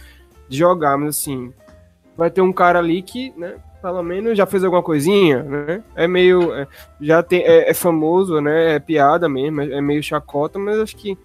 [0.48, 1.52] de jogar, mas assim.
[2.16, 3.56] Vai ter um cara ali que, né?
[3.80, 5.82] Pelo menos já fez alguma coisinha, né?
[5.94, 6.52] É meio.
[6.54, 6.66] é,
[7.00, 8.76] já tem, é, é famoso, né?
[8.76, 11.16] É piada mesmo, é, é meio chacota, mas acho que.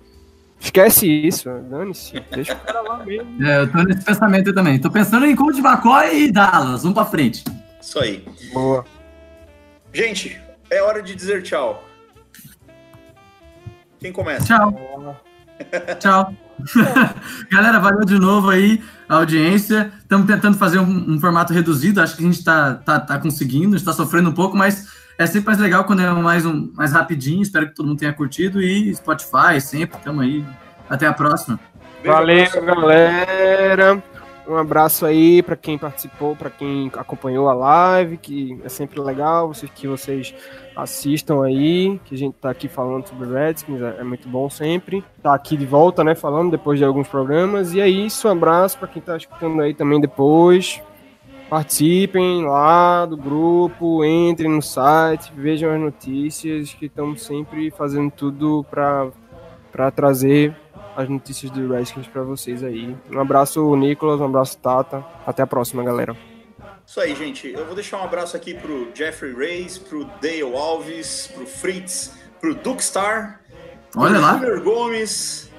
[0.59, 2.17] Esquece isso, dane-se.
[2.32, 3.43] Deixa o cara lá mesmo.
[3.45, 4.80] É, eu tô nesse pensamento aí também.
[4.80, 6.84] Tô pensando em Colt McCoy e Dallas.
[6.84, 7.43] Vamos pra frente.
[7.82, 8.24] Isso aí.
[8.53, 8.86] Boa.
[9.91, 11.84] Gente, é hora de dizer tchau.
[14.04, 14.45] Quem começa?
[14.45, 15.18] Tchau.
[15.97, 16.34] Tchau.
[17.49, 19.93] Galera, valeu de novo aí a audiência.
[19.97, 23.78] Estamos tentando fazer um, um, formato reduzido, acho que a gente está tá, tá conseguindo,
[23.78, 27.41] está sofrendo um pouco, mas é sempre mais legal quando é mais, um, mais rapidinho.
[27.41, 30.43] Espero que todo mundo tenha curtido e Spotify sempre, estamos aí.
[30.89, 31.58] Até a próxima.
[32.04, 34.04] Valeu, galera.
[34.46, 39.48] Um abraço aí para quem participou, para quem acompanhou a live, que é sempre legal
[39.48, 40.36] vocês, que vocês
[40.76, 45.04] assistam aí, que a gente tá aqui falando sobre Redskins, é, é muito bom sempre.
[45.22, 47.74] Tá aqui de volta, né, falando depois de alguns programas.
[47.74, 50.82] E é isso, um abraço para quem tá escutando aí também depois.
[51.50, 58.66] Participem lá do grupo, entrem no site, vejam as notícias, que estamos sempre fazendo tudo
[58.70, 60.54] para trazer
[60.96, 62.96] as notícias do Redskins para vocês aí.
[63.12, 65.04] Um abraço, Nicolas, um abraço, Tata.
[65.26, 66.16] Até a próxima, galera.
[66.86, 67.48] Isso aí, gente.
[67.48, 72.54] Eu vou deixar um abraço aqui pro Jeffrey Reis, pro Dale Alves, pro Fritz, pro
[72.54, 73.41] Duckstar,
[73.96, 74.38] Olha lá.
[74.38, 75.50] Junior Gomes.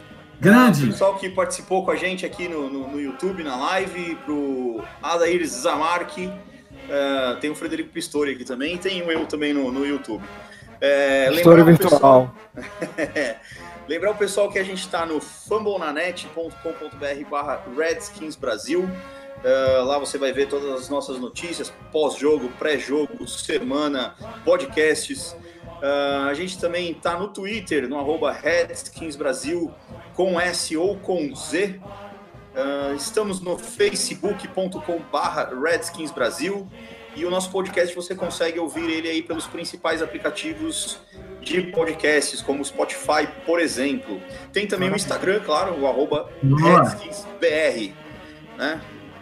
[0.40, 0.84] Grande.
[0.84, 4.82] O pessoal que participou com a gente aqui no, no, no YouTube, na live, pro
[5.02, 6.18] Adair Zamark.
[6.18, 10.22] Uh, tem o Frederico Pistori aqui também, tem o eu também no, no YouTube.
[10.80, 12.34] É, História virtual.
[13.86, 18.82] Lembrar o pessoal que a gente está no fumblenanet.com.br barra Redskins Brasil.
[18.82, 25.36] Uh, lá você vai ver todas as nossas notícias, pós-jogo, pré-jogo, semana, podcasts.
[25.82, 29.70] Uh, a gente também está no Twitter, no arroba Redskins Brasil,
[30.14, 31.78] com S ou com Z.
[32.54, 36.66] Uh, estamos no facebook.com barra Redskins Brasil.
[37.16, 40.98] E o nosso podcast você consegue ouvir ele aí pelos principais aplicativos
[41.40, 44.20] de podcasts, como o Spotify, por exemplo.
[44.52, 47.94] Tem também o Instagram, claro, o arroba RedskinsBR,
[48.56, 48.80] né?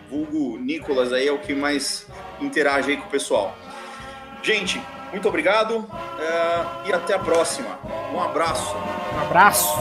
[0.09, 2.07] Vulgo Nicolas aí é o que mais
[2.41, 3.57] interage aí com o pessoal.
[4.43, 4.81] Gente,
[5.11, 7.79] muito obrigado uh, e até a próxima.
[8.13, 8.75] Um abraço.
[9.15, 9.77] Um abraço.